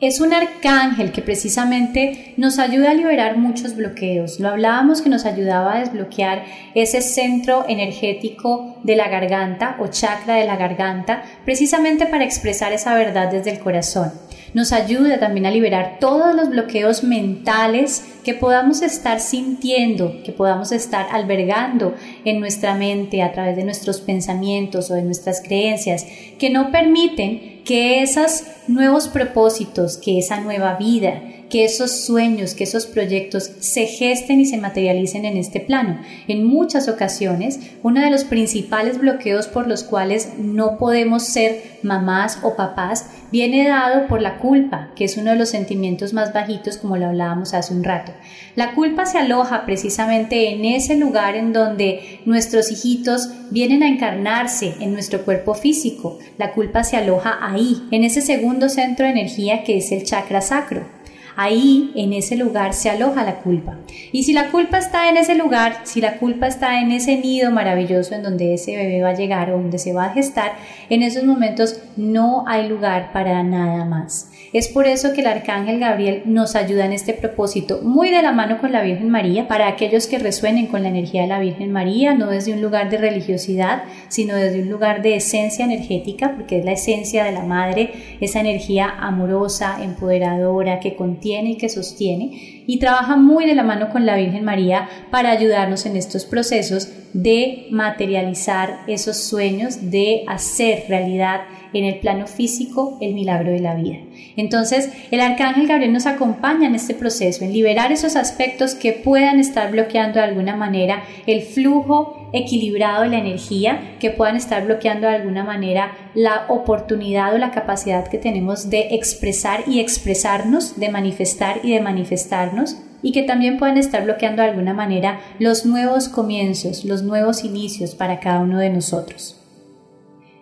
Es 0.00 0.20
un 0.20 0.32
arcángel 0.32 1.12
que 1.12 1.20
precisamente 1.20 2.32
nos 2.38 2.58
ayuda 2.58 2.92
a 2.92 2.94
liberar 2.94 3.36
muchos 3.36 3.76
bloqueos. 3.76 4.40
Lo 4.40 4.48
hablábamos 4.48 5.02
que 5.02 5.10
nos 5.10 5.26
ayudaba 5.26 5.74
a 5.74 5.80
desbloquear 5.80 6.46
ese 6.74 7.02
centro 7.02 7.66
energético 7.68 8.76
de 8.82 8.96
la 8.96 9.08
garganta 9.08 9.76
o 9.78 9.88
chakra 9.88 10.36
de 10.36 10.46
la 10.46 10.56
garganta, 10.56 11.22
precisamente 11.44 12.06
para 12.06 12.24
expresar 12.24 12.72
esa 12.72 12.94
verdad 12.94 13.30
desde 13.30 13.50
el 13.50 13.58
corazón. 13.58 14.10
Nos 14.54 14.72
ayuda 14.72 15.18
también 15.18 15.46
a 15.46 15.50
liberar 15.50 15.98
todos 16.00 16.34
los 16.34 16.50
bloqueos 16.50 17.04
mentales 17.04 18.04
que 18.24 18.34
podamos 18.34 18.82
estar 18.82 19.20
sintiendo, 19.20 20.22
que 20.24 20.32
podamos 20.32 20.72
estar 20.72 21.06
albergando 21.12 21.94
en 22.24 22.40
nuestra 22.40 22.74
mente 22.74 23.22
a 23.22 23.32
través 23.32 23.56
de 23.56 23.64
nuestros 23.64 24.00
pensamientos 24.00 24.90
o 24.90 24.94
de 24.94 25.02
nuestras 25.02 25.40
creencias, 25.40 26.06
que 26.38 26.50
no 26.50 26.70
permiten 26.70 27.62
que 27.64 28.02
esos 28.02 28.44
nuevos 28.66 29.08
propósitos, 29.08 29.98
que 29.98 30.18
esa 30.18 30.40
nueva 30.40 30.76
vida, 30.76 31.22
que 31.50 31.64
esos 31.64 31.90
sueños, 32.04 32.54
que 32.54 32.64
esos 32.64 32.86
proyectos 32.86 33.50
se 33.60 33.86
gesten 33.86 34.40
y 34.40 34.46
se 34.46 34.58
materialicen 34.58 35.24
en 35.24 35.36
este 35.36 35.60
plano. 35.60 35.98
En 36.26 36.44
muchas 36.44 36.88
ocasiones, 36.88 37.60
uno 37.82 38.00
de 38.00 38.10
los 38.10 38.24
principales 38.24 38.98
bloqueos 38.98 39.48
por 39.48 39.66
los 39.66 39.82
cuales 39.82 40.32
no 40.38 40.78
podemos 40.78 41.24
ser 41.24 41.78
mamás 41.82 42.38
o 42.42 42.56
papás 42.56 43.06
viene 43.30 43.68
dado 43.68 44.08
por 44.08 44.22
la 44.22 44.38
culpa, 44.38 44.90
que 44.96 45.04
es 45.04 45.16
uno 45.16 45.30
de 45.30 45.36
los 45.36 45.50
sentimientos 45.50 46.12
más 46.12 46.32
bajitos 46.32 46.78
como 46.78 46.96
lo 46.96 47.06
hablábamos 47.06 47.54
hace 47.54 47.74
un 47.74 47.84
rato. 47.84 48.12
La 48.56 48.74
culpa 48.74 49.06
se 49.06 49.18
aloja 49.18 49.64
precisamente 49.66 50.50
en 50.50 50.64
ese 50.64 50.96
lugar 50.96 51.36
en 51.36 51.52
donde 51.52 52.20
nuestros 52.24 52.70
hijitos 52.70 53.30
vienen 53.50 53.82
a 53.82 53.88
encarnarse 53.88 54.74
en 54.80 54.92
nuestro 54.92 55.24
cuerpo 55.24 55.54
físico. 55.54 56.18
La 56.38 56.52
culpa 56.52 56.84
se 56.84 56.96
aloja 56.96 57.38
ahí, 57.40 57.86
en 57.90 58.04
ese 58.04 58.20
segundo 58.20 58.68
centro 58.68 59.06
de 59.06 59.12
energía 59.12 59.64
que 59.64 59.78
es 59.78 59.92
el 59.92 60.04
chakra 60.04 60.40
sacro. 60.40 60.97
Ahí, 61.40 61.92
en 61.94 62.12
ese 62.14 62.36
lugar, 62.36 62.74
se 62.74 62.90
aloja 62.90 63.22
la 63.22 63.36
culpa. 63.36 63.78
Y 64.10 64.24
si 64.24 64.32
la 64.32 64.50
culpa 64.50 64.78
está 64.78 65.08
en 65.08 65.16
ese 65.16 65.36
lugar, 65.36 65.82
si 65.84 66.00
la 66.00 66.16
culpa 66.16 66.48
está 66.48 66.80
en 66.80 66.90
ese 66.90 67.16
nido 67.16 67.52
maravilloso 67.52 68.16
en 68.16 68.24
donde 68.24 68.54
ese 68.54 68.76
bebé 68.76 69.02
va 69.02 69.10
a 69.10 69.14
llegar 69.14 69.52
o 69.52 69.58
donde 69.58 69.78
se 69.78 69.92
va 69.92 70.06
a 70.06 70.12
gestar, 70.12 70.56
en 70.90 71.04
esos 71.04 71.22
momentos 71.22 71.80
no 71.96 72.42
hay 72.48 72.68
lugar 72.68 73.12
para 73.12 73.44
nada 73.44 73.84
más. 73.84 74.32
Es 74.52 74.68
por 74.68 74.86
eso 74.86 75.12
que 75.12 75.20
el 75.20 75.26
arcángel 75.26 75.78
Gabriel 75.78 76.22
nos 76.24 76.56
ayuda 76.56 76.86
en 76.86 76.92
este 76.92 77.12
propósito, 77.12 77.80
muy 77.82 78.10
de 78.10 78.22
la 78.22 78.32
mano 78.32 78.58
con 78.58 78.72
la 78.72 78.82
Virgen 78.82 79.10
María, 79.10 79.46
para 79.46 79.68
aquellos 79.68 80.06
que 80.06 80.18
resuenen 80.18 80.66
con 80.66 80.82
la 80.82 80.88
energía 80.88 81.22
de 81.22 81.28
la 81.28 81.38
Virgen 81.38 81.70
María, 81.70 82.14
no 82.14 82.28
desde 82.28 82.54
un 82.54 82.62
lugar 82.62 82.88
de 82.88 82.96
religiosidad, 82.96 83.82
sino 84.08 84.34
desde 84.36 84.62
un 84.62 84.70
lugar 84.70 85.02
de 85.02 85.16
esencia 85.16 85.64
energética, 85.64 86.34
porque 86.34 86.58
es 86.58 86.64
la 86.64 86.72
esencia 86.72 87.24
de 87.24 87.32
la 87.32 87.42
Madre, 87.42 87.90
esa 88.20 88.40
energía 88.40 88.88
amorosa, 88.88 89.82
empoderadora, 89.82 90.80
que 90.80 90.96
contiene 90.96 91.50
y 91.50 91.56
que 91.56 91.68
sostiene 91.68 92.57
y 92.68 92.78
trabaja 92.78 93.16
muy 93.16 93.46
de 93.46 93.54
la 93.54 93.62
mano 93.62 93.88
con 93.88 94.04
la 94.04 94.14
Virgen 94.14 94.44
María 94.44 94.90
para 95.10 95.30
ayudarnos 95.30 95.86
en 95.86 95.96
estos 95.96 96.26
procesos 96.26 96.92
de 97.14 97.66
materializar 97.70 98.80
esos 98.86 99.16
sueños, 99.16 99.90
de 99.90 100.24
hacer 100.28 100.84
realidad 100.86 101.40
en 101.72 101.84
el 101.84 101.98
plano 101.98 102.26
físico 102.26 102.98
el 103.00 103.14
milagro 103.14 103.50
de 103.50 103.60
la 103.60 103.74
vida. 103.74 103.96
Entonces, 104.36 104.90
el 105.10 105.20
arcángel 105.20 105.66
Gabriel 105.66 105.94
nos 105.94 106.04
acompaña 106.04 106.68
en 106.68 106.74
este 106.74 106.92
proceso, 106.94 107.42
en 107.42 107.54
liberar 107.54 107.90
esos 107.90 108.16
aspectos 108.16 108.74
que 108.74 108.92
puedan 108.92 109.40
estar 109.40 109.70
bloqueando 109.70 110.18
de 110.18 110.26
alguna 110.26 110.54
manera 110.54 111.02
el 111.26 111.40
flujo 111.40 112.27
equilibrado 112.32 113.04
la 113.04 113.18
energía, 113.18 113.96
que 114.00 114.10
puedan 114.10 114.36
estar 114.36 114.64
bloqueando 114.64 115.06
de 115.06 115.16
alguna 115.16 115.44
manera 115.44 115.92
la 116.14 116.46
oportunidad 116.48 117.34
o 117.34 117.38
la 117.38 117.50
capacidad 117.50 118.08
que 118.08 118.18
tenemos 118.18 118.70
de 118.70 118.94
expresar 118.94 119.64
y 119.66 119.80
expresarnos, 119.80 120.78
de 120.78 120.88
manifestar 120.88 121.60
y 121.62 121.72
de 121.72 121.80
manifestarnos 121.80 122.76
y 123.02 123.12
que 123.12 123.22
también 123.22 123.58
puedan 123.58 123.78
estar 123.78 124.04
bloqueando 124.04 124.42
de 124.42 124.48
alguna 124.48 124.74
manera 124.74 125.20
los 125.38 125.64
nuevos 125.64 126.08
comienzos, 126.08 126.84
los 126.84 127.02
nuevos 127.02 127.44
inicios 127.44 127.94
para 127.94 128.20
cada 128.20 128.40
uno 128.40 128.58
de 128.58 128.70
nosotros. 128.70 129.38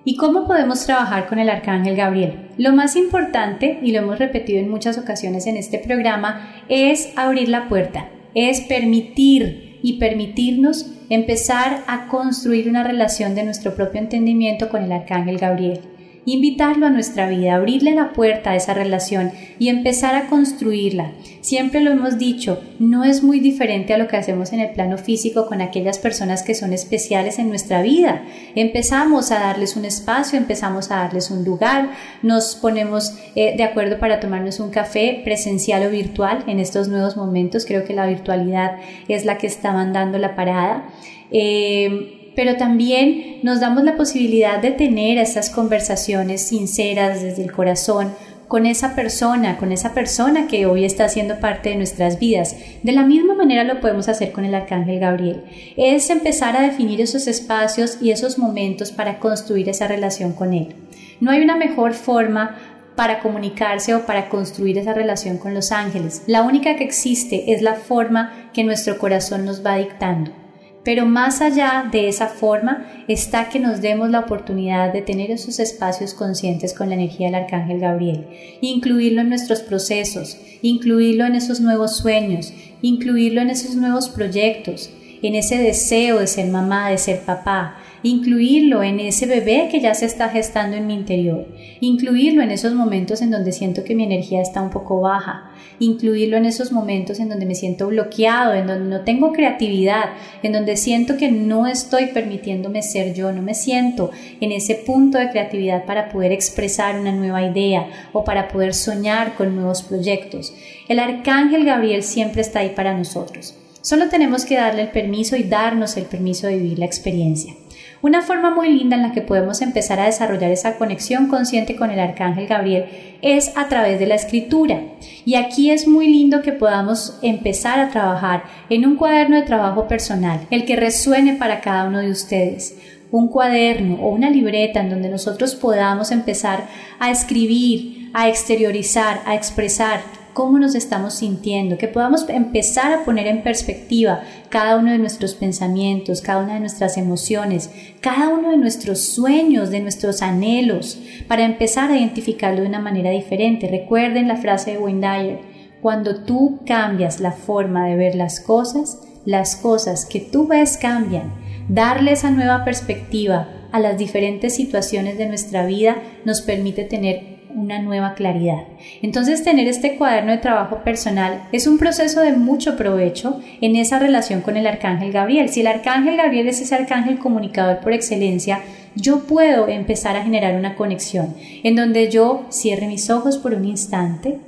¿Y 0.09 0.17
cómo 0.17 0.47
podemos 0.47 0.87
trabajar 0.87 1.27
con 1.27 1.41
el 1.41 1.51
Arcángel 1.51 1.97
Gabriel? 1.97 2.51
Lo 2.59 2.73
más 2.73 2.95
importante, 2.95 3.81
y 3.83 3.91
lo 3.91 3.99
hemos 3.99 4.21
repetido 4.21 4.61
en 4.61 4.71
muchas 4.71 4.99
ocasiones 4.99 5.49
en 5.49 5.57
este 5.57 5.81
programa, 5.81 6.63
es 6.69 7.13
abrir 7.17 7.49
la 7.49 7.69
puerta, 7.69 8.09
es 8.33 8.61
permitir 8.61 9.66
y 9.87 10.01
permitirnos 10.01 10.87
empezar 11.11 11.85
a 11.87 12.09
construir 12.09 12.69
una 12.69 12.83
relación 12.83 13.37
de 13.37 13.45
nuestro 13.45 13.77
propio 13.77 14.01
entendimiento 14.01 14.69
con 14.69 14.83
el 14.83 14.91
Arcángel 14.91 15.39
Gabriel 15.39 15.81
invitarlo 16.27 16.87
a 16.87 16.91
nuestra 16.91 17.29
vida, 17.31 17.55
abrirle 17.55 17.93
la 17.93 18.13
puerta 18.13 18.51
a 18.51 18.57
esa 18.57 18.75
relación 18.75 19.31
y 19.59 19.69
empezar 19.69 20.15
a 20.15 20.27
construirla. 20.27 21.13
Siempre 21.41 21.81
lo 21.81 21.93
hemos 21.93 22.19
dicho, 22.19 22.61
no 22.81 23.05
es 23.05 23.23
muy 23.23 23.39
diferente 23.39 23.95
a 23.95 23.99
lo 23.99 24.09
que 24.09 24.17
hacemos 24.17 24.53
en 24.53 24.59
el 24.59 24.71
plano 24.71 24.99
físico 24.99 25.47
con 25.47 25.63
aquellas 25.63 25.99
personas 25.99 26.43
que 26.43 26.57
son 26.57 26.73
especiales 26.73 27.39
en 27.39 27.49
nuestra 27.49 27.81
vida. 27.81 28.25
Empezamos 28.57 29.31
a 29.31 29.39
darles 29.39 29.77
un 29.77 29.85
espacio, 29.85 30.37
empezamos 30.37 30.91
a 30.91 30.97
darles 30.97 31.31
un 31.31 31.45
lugar, 31.45 31.91
nos 32.23 32.57
ponemos 32.57 33.15
eh, 33.37 33.57
de 33.57 33.63
acuerdo 33.63 33.99
para 33.99 34.19
tomarnos 34.19 34.59
un 34.59 34.71
café 34.71 35.21
presencial 35.23 35.87
o 35.87 35.91
virtual 35.91 36.43
en 36.49 36.59
estos 36.59 36.89
nuevos 36.89 37.17
momentos. 37.17 37.65
Creo 37.65 37.85
que 37.85 37.95
la 37.95 38.07
virtualidad 38.07 38.79
es 39.07 39.25
la 39.25 39.39
que 39.39 39.47
está 39.47 39.73
mandando 39.73 40.19
la 40.19 40.35
parada. 40.35 40.89
Eh, 41.31 42.16
pero 42.37 42.57
también 42.57 43.41
nos 43.43 43.59
damos 43.59 43.83
la 43.83 43.97
posibilidad 43.97 44.61
de 44.61 44.71
tener 44.71 45.19
esas 45.19 45.51
conversaciones 45.51 46.43
sinceras 46.43 47.23
desde 47.23 47.43
el 47.43 47.51
corazón 47.51 48.13
con 48.47 48.67
esa 48.67 48.95
persona, 48.95 49.57
con 49.57 49.73
esa 49.73 49.93
persona 49.93 50.47
que 50.47 50.67
hoy 50.67 50.85
está 50.85 51.07
haciendo 51.07 51.41
parte 51.41 51.71
de 51.71 51.77
nuestras 51.77 52.21
vidas. 52.21 52.55
De 52.85 52.93
la 52.93 53.05
misma 53.05 53.35
manera 53.35 53.65
lo 53.65 53.81
podemos 53.81 54.09
hacer 54.09 54.31
con 54.31 54.45
el 54.45 54.55
Arcángel 54.55 55.01
Gabriel. 55.01 55.43
Es 55.77 56.11
empezar 56.11 56.57
a 56.57 56.63
definir 56.63 57.01
esos 57.01 57.27
espacios 57.27 57.99
y 58.01 58.13
esos 58.13 58.39
momentos 58.39 58.93
para 58.93 59.19
construir 59.19 59.69
esa 59.69 59.89
relación 59.89 60.33
con 60.33 60.55
él. 60.55 60.77
No 61.19 61.33
hay 61.33 61.41
una 61.41 61.57
mejor 61.57 61.95
forma 61.95 62.57
para 62.95 63.19
comunicarse 63.21 63.95
o 63.95 64.07
para 64.07 64.29
construir 64.29 64.79
esa 64.79 64.95
relación 64.95 65.39
con 65.39 65.53
los 65.53 65.73
ángeles. 65.73 66.23
La 66.27 66.43
única 66.43 66.77
que 66.77 66.85
existe 66.85 67.53
es 67.53 67.63
la 67.63 67.75
forma 67.75 68.51
que 68.53 68.65
nuestro 68.65 68.99
corazón 68.99 69.45
nos 69.45 69.65
va 69.65 69.77
dictando. 69.77 70.46
Pero 70.87 71.05
más 71.05 71.41
allá 71.41 71.89
de 71.91 72.07
esa 72.07 72.29
forma 72.29 72.87
está 73.09 73.49
que 73.49 73.59
nos 73.59 73.81
demos 73.81 74.09
la 74.09 74.21
oportunidad 74.21 74.93
de 74.93 75.03
tener 75.03 75.33
esos 75.33 75.59
espacios 75.59 76.15
conscientes 76.15 76.73
con 76.73 76.91
la 76.91 76.95
energía 76.95 77.27
del 77.27 77.43
Arcángel 77.43 77.81
Gabriel, 77.81 78.29
incluirlo 78.61 79.23
en 79.23 79.31
nuestros 79.31 79.63
procesos, 79.63 80.39
incluirlo 80.63 81.27
en 81.27 81.35
esos 81.35 81.61
nuevos 81.61 81.97
sueños, 81.97 82.53
incluirlo 82.83 83.41
en 83.41 83.51
esos 83.51 83.75
nuevos 83.75 84.09
proyectos, 84.09 84.91
en 85.27 85.35
ese 85.35 85.59
deseo 85.59 86.19
de 86.19 86.27
ser 86.27 86.47
mamá, 86.47 86.91
de 86.91 86.99
ser 86.99 87.21
papá, 87.21 87.77
incluirlo 88.03 88.83
en 88.83 89.01
ese 89.01 89.27
bebé 89.27 89.69
que 89.71 89.81
ya 89.81 89.95
se 89.95 90.07
está 90.07 90.29
gestando 90.29 90.77
en 90.77 90.87
mi 90.87 90.95
interior, 90.95 91.47
incluirlo 91.81 92.43
en 92.43 92.51
esos 92.51 92.75
momentos 92.75 93.23
en 93.23 93.31
donde 93.31 93.53
siento 93.53 93.85
que 93.85 93.95
mi 93.95 94.05
energía 94.05 94.43
está 94.43 94.63
un 94.63 94.71
poco 94.71 95.01
baja, 95.01 95.51
incluirlo 95.79 96.37
en 96.37 96.47
esos 96.47 96.73
momentos 96.73 97.21
en 97.21 97.29
donde 97.29 97.47
me 97.47 97.55
siento 97.55 97.89
bloqueado, 97.89 98.55
en 98.55 98.67
donde 98.67 98.89
no 98.89 99.05
tengo 99.05 99.33
creatividad, 99.33 100.11
en 100.43 100.53
donde 100.53 100.77
siento 100.77 101.17
que 101.17 101.31
no 101.31 101.67
estoy 101.67 102.07
permitiéndome 102.07 102.83
ser 102.83 103.15
yo, 103.15 103.33
no 103.33 103.43
me 103.43 103.55
siento 103.55 104.11
en 104.41 104.53
ese 104.53 104.75
punto 104.75 105.19
de 105.19 105.31
creatividad 105.31 105.85
para 105.85 106.09
poder 106.09 106.33
expresar 106.33 106.99
una 106.99 107.13
nueva 107.13 107.43
idea 107.43 107.89
o 108.13 108.25
para 108.25 108.49
poder 108.49 108.75
soñar 108.75 109.35
con 109.35 109.55
nuevos 109.57 109.83
proyectos. 109.83 110.55
El 110.89 110.99
arcángel 110.99 111.65
Gabriel 111.65 112.03
siempre 112.03 112.43
está 112.43 112.61
ahí 112.61 112.71
para 112.71 112.97
nosotros. 112.97 113.55
Solo 113.87 114.09
tenemos 114.09 114.45
que 114.45 114.57
darle 114.57 114.83
el 114.83 114.89
permiso 114.89 115.37
y 115.37 115.45
darnos 115.45 115.97
el 115.97 116.07
permiso 116.07 116.49
de 116.49 116.57
vivir 116.57 116.81
la 116.81 116.87
experiencia. 116.87 117.55
Una 118.03 118.21
forma 118.21 118.53
muy 118.53 118.69
linda 118.69 118.97
en 118.97 119.03
la 119.03 119.13
que 119.13 119.21
podemos 119.21 119.63
empezar 119.63 120.01
a 120.01 120.07
desarrollar 120.07 120.51
esa 120.51 120.77
conexión 120.77 121.29
consciente 121.29 121.77
con 121.77 121.93
el 121.93 122.01
arcángel 122.01 122.49
Gabriel 122.49 122.87
es 123.23 123.57
a 123.57 123.69
través 123.69 124.01
de 124.01 124.09
la 124.09 124.17
escritura. 124.17 124.81
Y 125.25 125.37
aquí 125.37 125.71
es 125.71 125.87
muy 125.87 126.09
lindo 126.09 126.43
que 126.43 126.51
podamos 126.51 127.21
empezar 127.23 127.79
a 127.79 127.91
trabajar 127.91 128.43
en 128.71 128.87
un 128.87 128.97
cuaderno 128.97 129.37
de 129.37 129.43
trabajo 129.43 129.87
personal, 129.87 130.41
el 130.51 130.65
que 130.65 130.75
resuene 130.75 131.35
para 131.35 131.61
cada 131.61 131.85
uno 131.85 132.01
de 132.01 132.11
ustedes 132.11 132.77
un 133.13 133.29
cuaderno 133.29 134.03
o 134.03 134.09
una 134.09 134.31
libreta 134.31 134.81
en 134.81 134.91
donde 134.91 135.09
nosotros 135.09 135.55
podamos 135.55 136.11
empezar 136.11 136.67
a 136.99 137.13
escribir, 137.13 138.11
a 138.15 138.29
exteriorizar, 138.29 139.21
a 139.27 139.37
expresar 139.37 140.01
cómo 140.37 140.59
nos 140.59 140.75
estamos 140.75 141.15
sintiendo, 141.15 141.79
que 141.79 141.89
podamos 141.89 142.29
empezar 142.29 142.93
a 142.93 143.05
poner 143.07 143.27
en 143.27 143.43
perspectiva 143.43 144.21
cada 144.51 144.77
uno 144.77 144.93
de 144.93 144.99
nuestros 144.99 145.35
pensamientos, 145.35 146.21
cada 146.21 146.45
una 146.45 146.53
de 146.53 146.61
nuestras 146.61 146.99
emociones, 146.99 147.71
cada 148.03 148.29
uno 148.29 148.51
de 148.51 148.59
nuestros 148.59 149.01
sueños, 149.01 149.71
de 149.71 149.81
nuestros 149.81 150.21
anhelos, 150.21 151.01
para 151.27 151.47
empezar 151.47 151.91
a 151.91 151.97
identificarlo 151.97 152.61
de 152.61 152.67
una 152.67 152.81
manera 152.81 153.09
diferente. 153.09 153.67
Recuerden 153.67 154.29
la 154.29 154.37
frase 154.37 154.73
de 154.73 154.79
Wayne 154.79 155.01
Dyer, 155.01 155.39
cuando 155.81 156.23
tú 156.25 156.61
cambias 156.67 157.19
la 157.19 157.33
forma 157.33 157.87
de 157.87 157.97
ver 157.97 158.15
las 158.15 158.39
cosas, 158.39 159.01
las 159.25 159.57
cosas 159.57 160.05
que 160.05 160.21
tú 160.21 160.47
ves 160.47 160.77
cambian. 160.77 161.33
Darle 161.71 162.13
esa 162.13 162.31
nueva 162.31 162.63
perspectiva 162.63 163.49
a 163.73 163.81
las 163.81 163.97
diferentes 163.97 164.55
situaciones 164.55 165.17
de 165.17 165.29
nuestra 165.29 165.65
vida 165.65 165.97
nos 166.27 166.43
permite 166.43 166.85
tener 166.85 167.36
una 167.57 167.81
nueva 167.81 168.15
claridad. 168.15 168.65
Entonces 169.03 169.43
tener 169.43 169.67
este 169.67 169.97
cuaderno 169.97 170.33
de 170.33 170.39
trabajo 170.39 170.85
personal 170.85 171.49
es 171.53 171.67
un 171.67 171.79
proceso 171.79 172.21
de 172.21 172.33
mucho 172.33 172.77
provecho 172.77 173.41
en 173.61 173.77
esa 173.77 173.99
relación 173.99 174.43
con 174.43 174.57
el 174.57 174.67
arcángel 174.67 175.11
Gabriel. 175.11 175.49
Si 175.49 175.63
el 175.63 175.67
arcángel 175.67 176.17
Gabriel 176.17 176.49
es 176.49 176.61
ese 176.61 176.75
arcángel 176.75 177.19
comunicador 177.19 177.81
por 177.81 177.93
excelencia, 177.93 178.61
yo 178.95 179.25
puedo 179.27 179.69
empezar 179.69 180.17
a 180.17 180.23
generar 180.23 180.55
una 180.55 180.77
conexión 180.77 181.35
en 181.63 181.77
donde 181.77 182.11
yo 182.11 182.45
cierre 182.51 182.87
mis 182.87 183.11
ojos 183.11 183.39
por 183.39 183.55
un 183.55 183.65
instante, 183.65 184.39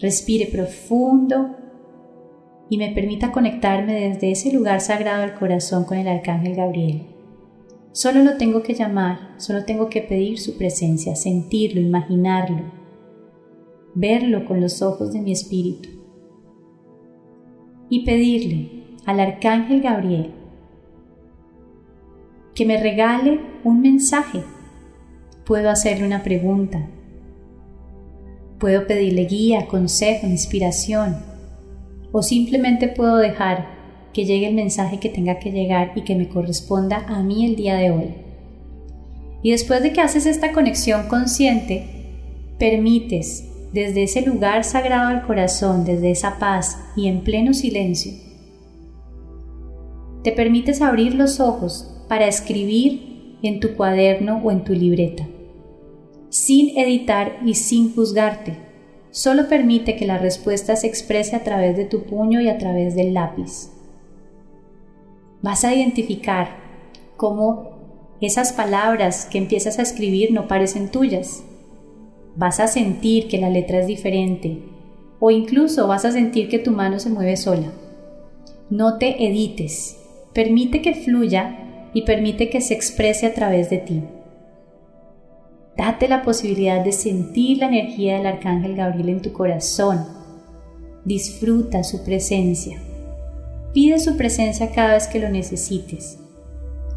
respire 0.00 0.46
profundo 0.46 1.56
y 2.68 2.76
me 2.76 2.90
permita 2.90 3.32
conectarme 3.32 4.08
desde 4.08 4.30
ese 4.30 4.52
lugar 4.52 4.80
sagrado 4.80 5.22
del 5.22 5.34
corazón 5.34 5.84
con 5.84 5.98
el 5.98 6.08
arcángel 6.08 6.54
Gabriel. 6.54 7.11
Solo 7.92 8.22
lo 8.22 8.38
tengo 8.38 8.62
que 8.62 8.72
llamar, 8.72 9.34
solo 9.36 9.64
tengo 9.64 9.90
que 9.90 10.00
pedir 10.00 10.38
su 10.38 10.56
presencia, 10.56 11.14
sentirlo, 11.14 11.78
imaginarlo, 11.78 12.62
verlo 13.94 14.46
con 14.46 14.62
los 14.62 14.80
ojos 14.80 15.12
de 15.12 15.20
mi 15.20 15.32
espíritu 15.32 15.90
y 17.90 18.06
pedirle 18.06 18.84
al 19.04 19.20
arcángel 19.20 19.82
Gabriel 19.82 20.32
que 22.54 22.64
me 22.64 22.80
regale 22.80 23.40
un 23.64 23.82
mensaje. 23.82 24.42
Puedo 25.44 25.68
hacerle 25.68 26.06
una 26.06 26.22
pregunta. 26.22 26.88
Puedo 28.58 28.86
pedirle 28.86 29.26
guía, 29.26 29.66
consejo, 29.66 30.26
inspiración. 30.26 31.16
O 32.12 32.22
simplemente 32.22 32.88
puedo 32.88 33.16
dejar 33.16 33.81
que 34.12 34.24
llegue 34.24 34.48
el 34.48 34.54
mensaje 34.54 34.98
que 34.98 35.08
tenga 35.08 35.38
que 35.38 35.50
llegar 35.50 35.92
y 35.94 36.02
que 36.02 36.14
me 36.14 36.28
corresponda 36.28 37.04
a 37.08 37.22
mí 37.22 37.46
el 37.46 37.56
día 37.56 37.76
de 37.76 37.90
hoy. 37.90 38.14
Y 39.42 39.50
después 39.50 39.82
de 39.82 39.92
que 39.92 40.00
haces 40.00 40.26
esta 40.26 40.52
conexión 40.52 41.08
consciente, 41.08 41.86
permites 42.58 43.48
desde 43.72 44.04
ese 44.04 44.22
lugar 44.22 44.64
sagrado 44.64 45.08
al 45.08 45.26
corazón, 45.26 45.84
desde 45.84 46.10
esa 46.10 46.38
paz 46.38 46.78
y 46.94 47.08
en 47.08 47.24
pleno 47.24 47.54
silencio, 47.54 48.12
te 50.22 50.30
permites 50.30 50.82
abrir 50.82 51.14
los 51.14 51.40
ojos 51.40 52.04
para 52.08 52.28
escribir 52.28 53.38
en 53.42 53.58
tu 53.58 53.74
cuaderno 53.74 54.40
o 54.44 54.52
en 54.52 54.62
tu 54.62 54.72
libreta, 54.74 55.26
sin 56.28 56.78
editar 56.78 57.40
y 57.44 57.54
sin 57.54 57.92
juzgarte. 57.94 58.56
Solo 59.10 59.48
permite 59.48 59.96
que 59.96 60.06
la 60.06 60.18
respuesta 60.18 60.76
se 60.76 60.86
exprese 60.86 61.34
a 61.34 61.42
través 61.42 61.76
de 61.76 61.84
tu 61.84 62.04
puño 62.04 62.40
y 62.40 62.48
a 62.48 62.58
través 62.58 62.94
del 62.94 63.14
lápiz 63.14 63.71
vas 65.42 65.64
a 65.64 65.74
identificar 65.74 66.56
cómo 67.16 67.72
esas 68.20 68.52
palabras 68.52 69.26
que 69.26 69.38
empiezas 69.38 69.78
a 69.78 69.82
escribir 69.82 70.32
no 70.32 70.46
parecen 70.46 70.90
tuyas. 70.90 71.42
Vas 72.36 72.60
a 72.60 72.68
sentir 72.68 73.28
que 73.28 73.38
la 73.38 73.50
letra 73.50 73.80
es 73.80 73.86
diferente 73.86 74.62
o 75.18 75.30
incluso 75.30 75.86
vas 75.88 76.04
a 76.04 76.12
sentir 76.12 76.48
que 76.48 76.58
tu 76.58 76.70
mano 76.70 76.98
se 76.98 77.10
mueve 77.10 77.36
sola. 77.36 77.72
No 78.70 78.98
te 78.98 79.26
edites, 79.26 79.98
permite 80.32 80.80
que 80.80 80.94
fluya 80.94 81.90
y 81.92 82.02
permite 82.02 82.48
que 82.48 82.60
se 82.60 82.74
exprese 82.74 83.26
a 83.26 83.34
través 83.34 83.68
de 83.68 83.78
ti. 83.78 84.02
Date 85.76 86.08
la 86.08 86.22
posibilidad 86.22 86.84
de 86.84 86.92
sentir 86.92 87.58
la 87.58 87.66
energía 87.66 88.16
del 88.16 88.26
Arcángel 88.26 88.76
Gabriel 88.76 89.08
en 89.08 89.22
tu 89.22 89.32
corazón. 89.32 90.06
Disfruta 91.04 91.82
su 91.82 92.04
presencia. 92.04 92.80
Pide 93.72 93.98
su 93.98 94.16
presencia 94.16 94.70
cada 94.72 94.94
vez 94.94 95.06
que 95.06 95.18
lo 95.18 95.30
necesites. 95.30 96.18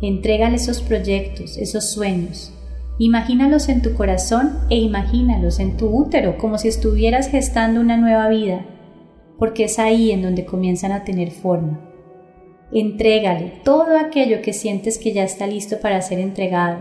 Entrégale 0.01 0.57
esos 0.57 0.81
proyectos, 0.81 1.57
esos 1.57 1.89
sueños. 1.89 2.51
Imagínalos 2.97 3.69
en 3.69 3.81
tu 3.81 3.93
corazón 3.93 4.59
e 4.69 4.77
imagínalos 4.77 5.59
en 5.59 5.77
tu 5.77 5.87
útero 5.87 6.37
como 6.37 6.57
si 6.57 6.67
estuvieras 6.67 7.29
gestando 7.29 7.79
una 7.79 7.97
nueva 7.97 8.27
vida, 8.29 8.65
porque 9.39 9.65
es 9.65 9.79
ahí 9.79 10.11
en 10.11 10.21
donde 10.21 10.45
comienzan 10.45 10.91
a 10.91 11.03
tener 11.03 11.31
forma. 11.31 11.79
Entrégale 12.73 13.53
todo 13.63 13.97
aquello 13.97 14.41
que 14.41 14.53
sientes 14.53 14.97
que 14.97 15.13
ya 15.13 15.23
está 15.23 15.47
listo 15.47 15.79
para 15.79 16.01
ser 16.01 16.19
entregado. 16.19 16.79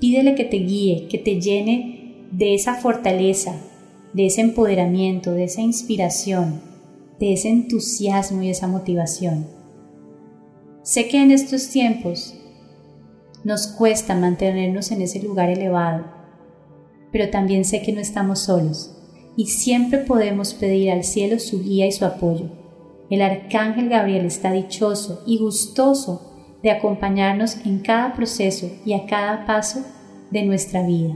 Pídele 0.00 0.34
que 0.34 0.44
te 0.44 0.58
guíe, 0.58 1.08
que 1.08 1.18
te 1.18 1.40
llene 1.40 2.26
de 2.30 2.54
esa 2.54 2.74
fortaleza, 2.74 3.56
de 4.12 4.26
ese 4.26 4.40
empoderamiento, 4.40 5.32
de 5.32 5.44
esa 5.44 5.62
inspiración, 5.62 6.60
de 7.18 7.32
ese 7.32 7.48
entusiasmo 7.48 8.42
y 8.42 8.50
esa 8.50 8.66
motivación. 8.66 9.46
Sé 10.82 11.08
que 11.08 11.20
en 11.22 11.30
estos 11.30 11.68
tiempos 11.68 12.34
nos 13.44 13.66
cuesta 13.66 14.14
mantenernos 14.14 14.90
en 14.90 15.02
ese 15.02 15.22
lugar 15.22 15.50
elevado, 15.50 16.04
pero 17.12 17.30
también 17.30 17.64
sé 17.64 17.82
que 17.82 17.92
no 17.92 18.00
estamos 18.00 18.40
solos 18.40 18.92
y 19.36 19.46
siempre 19.46 19.98
podemos 19.98 20.54
pedir 20.54 20.90
al 20.90 21.04
cielo 21.04 21.38
su 21.38 21.62
guía 21.62 21.86
y 21.86 21.92
su 21.92 22.04
apoyo. 22.04 22.50
El 23.10 23.22
arcángel 23.22 23.88
Gabriel 23.88 24.26
está 24.26 24.50
dichoso 24.50 25.22
y 25.26 25.38
gustoso 25.38 26.32
de 26.62 26.70
acompañarnos 26.70 27.58
en 27.64 27.80
cada 27.80 28.14
proceso 28.14 28.70
y 28.84 28.94
a 28.94 29.06
cada 29.06 29.46
paso 29.46 29.84
de 30.30 30.42
nuestra 30.42 30.84
vida, 30.84 31.14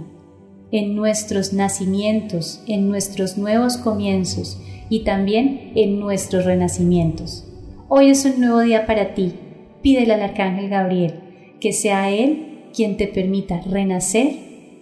en 0.70 0.94
nuestros 0.94 1.52
nacimientos, 1.52 2.62
en 2.66 2.88
nuestros 2.88 3.36
nuevos 3.36 3.76
comienzos, 3.76 4.60
y 4.90 5.04
también 5.04 5.72
en 5.76 5.98
nuestros 5.98 6.44
renacimientos. 6.44 7.46
Hoy 7.88 8.10
es 8.10 8.26
un 8.26 8.40
nuevo 8.40 8.60
día 8.60 8.84
para 8.84 9.14
ti. 9.14 9.32
Pídele 9.80 10.12
al 10.12 10.22
Arcángel 10.22 10.68
Gabriel 10.68 11.14
que 11.60 11.72
sea 11.72 12.10
Él 12.10 12.64
quien 12.74 12.96
te 12.96 13.06
permita 13.06 13.60
renacer 13.62 14.28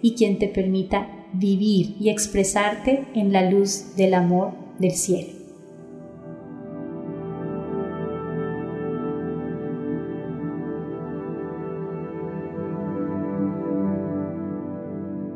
y 0.01 0.15
quien 0.15 0.39
te 0.39 0.47
permita 0.47 1.07
vivir 1.33 1.95
y 1.99 2.09
expresarte 2.09 3.05
en 3.13 3.31
la 3.31 3.49
luz 3.49 3.95
del 3.95 4.13
amor 4.15 4.53
del 4.79 4.91
cielo. 4.91 5.39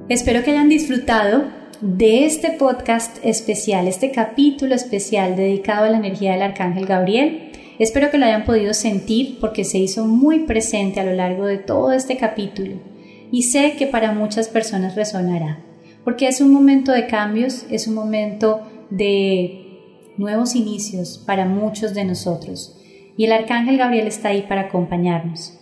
Espero 0.10 0.44
que 0.44 0.52
hayan 0.52 0.70
disfrutado 0.70 1.63
de 1.84 2.26
este 2.26 2.52
podcast 2.52 3.18
especial, 3.26 3.90
este 3.90 4.12
capítulo 4.12 4.74
especial 4.74 5.36
dedicado 5.36 5.84
a 5.84 5.90
la 5.90 5.98
energía 5.98 6.32
del 6.32 6.42
Arcángel 6.42 6.86
Gabriel. 6.86 7.52
Espero 7.78 8.10
que 8.10 8.18
lo 8.18 8.26
hayan 8.26 8.46
podido 8.46 8.74
sentir 8.74 9.38
porque 9.42 9.66
se 9.66 9.80
hizo 9.80 10.06
muy 10.06 10.46
presente 10.46 11.02
a 11.02 11.04
lo 11.04 11.12
largo 11.12 11.46
de 11.46 11.58
todo 11.58 11.92
este 11.92 12.16
capítulo 12.16 12.76
y 13.32 13.44
sé 13.44 13.76
que 13.78 13.86
para 13.86 14.14
muchas 14.14 14.48
personas 14.48 14.96
resonará, 14.96 15.60
porque 16.06 16.30
es 16.30 16.40
un 16.40 16.54
momento 16.54 16.94
de 16.94 17.06
cambios, 17.06 17.66
es 17.70 17.86
un 17.86 17.96
momento 17.96 18.62
de 18.90 19.82
nuevos 20.18 20.56
inicios 20.56 21.22
para 21.28 21.46
muchos 21.46 21.94
de 21.94 22.06
nosotros 22.06 22.80
y 23.18 23.26
el 23.26 23.34
Arcángel 23.34 23.78
Gabriel 23.78 24.08
está 24.08 24.30
ahí 24.30 24.44
para 24.44 24.62
acompañarnos. 24.62 25.60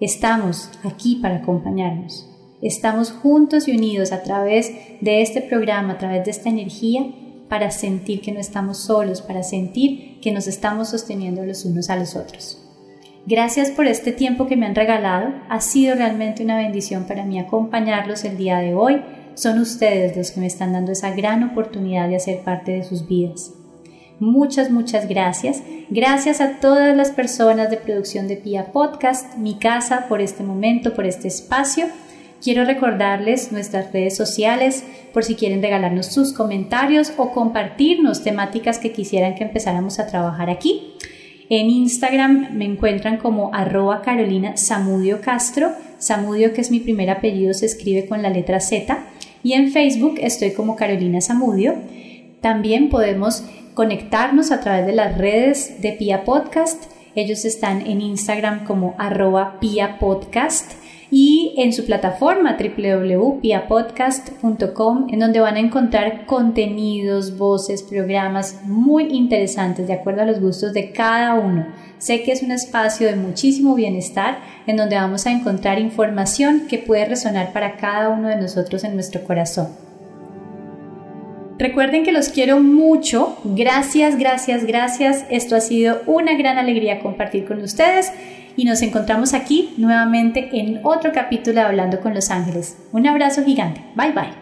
Estamos 0.00 0.70
aquí 0.82 1.20
para 1.22 1.36
acompañarnos. 1.36 2.31
Estamos 2.62 3.10
juntos 3.10 3.66
y 3.66 3.72
unidos 3.72 4.12
a 4.12 4.22
través 4.22 4.72
de 5.00 5.20
este 5.20 5.40
programa, 5.42 5.94
a 5.94 5.98
través 5.98 6.24
de 6.24 6.30
esta 6.30 6.48
energía, 6.48 7.04
para 7.48 7.72
sentir 7.72 8.20
que 8.20 8.30
no 8.32 8.38
estamos 8.38 8.78
solos, 8.78 9.20
para 9.20 9.42
sentir 9.42 10.20
que 10.20 10.32
nos 10.32 10.46
estamos 10.46 10.90
sosteniendo 10.90 11.44
los 11.44 11.64
unos 11.64 11.90
a 11.90 11.96
los 11.96 12.14
otros. 12.14 12.58
Gracias 13.26 13.70
por 13.70 13.86
este 13.86 14.12
tiempo 14.12 14.46
que 14.46 14.56
me 14.56 14.66
han 14.66 14.74
regalado. 14.74 15.32
Ha 15.48 15.60
sido 15.60 15.94
realmente 15.96 16.44
una 16.44 16.56
bendición 16.56 17.04
para 17.04 17.24
mí 17.24 17.38
acompañarlos 17.38 18.24
el 18.24 18.36
día 18.36 18.58
de 18.58 18.74
hoy. 18.74 19.02
Son 19.34 19.58
ustedes 19.58 20.16
los 20.16 20.30
que 20.30 20.40
me 20.40 20.46
están 20.46 20.72
dando 20.72 20.92
esa 20.92 21.10
gran 21.10 21.42
oportunidad 21.42 22.08
de 22.08 22.16
hacer 22.16 22.42
parte 22.42 22.72
de 22.72 22.84
sus 22.84 23.06
vidas. 23.06 23.52
Muchas, 24.18 24.70
muchas 24.70 25.08
gracias. 25.08 25.62
Gracias 25.90 26.40
a 26.40 26.60
todas 26.60 26.96
las 26.96 27.10
personas 27.10 27.70
de 27.70 27.76
producción 27.76 28.28
de 28.28 28.36
Pia 28.36 28.66
Podcast, 28.72 29.36
mi 29.36 29.58
casa, 29.58 30.06
por 30.08 30.20
este 30.20 30.44
momento, 30.44 30.94
por 30.94 31.06
este 31.06 31.28
espacio. 31.28 31.86
Quiero 32.42 32.64
recordarles 32.64 33.52
nuestras 33.52 33.92
redes 33.92 34.16
sociales 34.16 34.82
por 35.12 35.22
si 35.22 35.36
quieren 35.36 35.62
regalarnos 35.62 36.06
sus 36.06 36.32
comentarios 36.32 37.12
o 37.16 37.30
compartirnos 37.30 38.24
temáticas 38.24 38.80
que 38.80 38.90
quisieran 38.90 39.36
que 39.36 39.44
empezáramos 39.44 40.00
a 40.00 40.08
trabajar 40.08 40.50
aquí. 40.50 40.94
En 41.48 41.70
Instagram 41.70 42.48
me 42.54 42.64
encuentran 42.64 43.18
como 43.18 43.54
arroba 43.54 44.02
Carolina 44.02 44.56
Samudio 44.56 45.20
Castro. 45.20 45.70
Samudio, 45.98 46.52
que 46.52 46.62
es 46.62 46.72
mi 46.72 46.80
primer 46.80 47.10
apellido, 47.10 47.54
se 47.54 47.66
escribe 47.66 48.06
con 48.06 48.22
la 48.22 48.30
letra 48.30 48.58
Z. 48.58 49.04
Y 49.44 49.52
en 49.52 49.70
Facebook 49.70 50.16
estoy 50.20 50.50
como 50.50 50.74
Carolina 50.74 51.20
Samudio. 51.20 51.76
También 52.40 52.88
podemos 52.88 53.44
conectarnos 53.74 54.50
a 54.50 54.58
través 54.58 54.84
de 54.84 54.94
las 54.94 55.16
redes 55.16 55.80
de 55.80 55.92
Pia 55.92 56.24
Podcast. 56.24 56.90
Ellos 57.14 57.44
están 57.44 57.86
en 57.86 58.00
Instagram 58.00 58.64
como 58.64 58.96
arroba 58.98 59.60
Pia 59.60 60.00
Podcast 60.00 60.72
y 61.14 61.52
en 61.58 61.74
su 61.74 61.84
plataforma 61.84 62.56
www.piapodcast.com 62.58 65.08
en 65.10 65.20
donde 65.20 65.40
van 65.40 65.56
a 65.56 65.60
encontrar 65.60 66.24
contenidos, 66.24 67.36
voces, 67.36 67.82
programas 67.82 68.62
muy 68.64 69.14
interesantes 69.14 69.86
de 69.86 69.92
acuerdo 69.92 70.22
a 70.22 70.24
los 70.24 70.40
gustos 70.40 70.72
de 70.72 70.90
cada 70.90 71.34
uno. 71.34 71.66
Sé 71.98 72.22
que 72.22 72.32
es 72.32 72.42
un 72.42 72.50
espacio 72.50 73.08
de 73.08 73.16
muchísimo 73.16 73.74
bienestar 73.74 74.38
en 74.66 74.78
donde 74.78 74.96
vamos 74.96 75.26
a 75.26 75.32
encontrar 75.32 75.78
información 75.78 76.62
que 76.66 76.78
puede 76.78 77.04
resonar 77.04 77.52
para 77.52 77.76
cada 77.76 78.08
uno 78.08 78.28
de 78.28 78.36
nosotros 78.36 78.82
en 78.82 78.94
nuestro 78.94 79.22
corazón. 79.22 79.68
Recuerden 81.58 82.04
que 82.04 82.12
los 82.12 82.30
quiero 82.30 82.60
mucho. 82.60 83.36
Gracias, 83.44 84.18
gracias, 84.18 84.64
gracias. 84.64 85.26
Esto 85.28 85.56
ha 85.56 85.60
sido 85.60 86.00
una 86.06 86.38
gran 86.38 86.56
alegría 86.56 87.00
compartir 87.00 87.44
con 87.44 87.60
ustedes 87.60 88.10
y 88.56 88.64
nos 88.64 88.82
encontramos 88.82 89.34
aquí 89.34 89.74
nuevamente 89.76 90.50
en 90.52 90.80
otro 90.82 91.12
capítulo 91.12 91.56
de 91.56 91.62
Hablando 91.62 92.00
con 92.00 92.14
los 92.14 92.30
Ángeles. 92.30 92.76
Un 92.92 93.06
abrazo 93.06 93.44
gigante. 93.44 93.82
Bye 93.94 94.12
bye. 94.12 94.41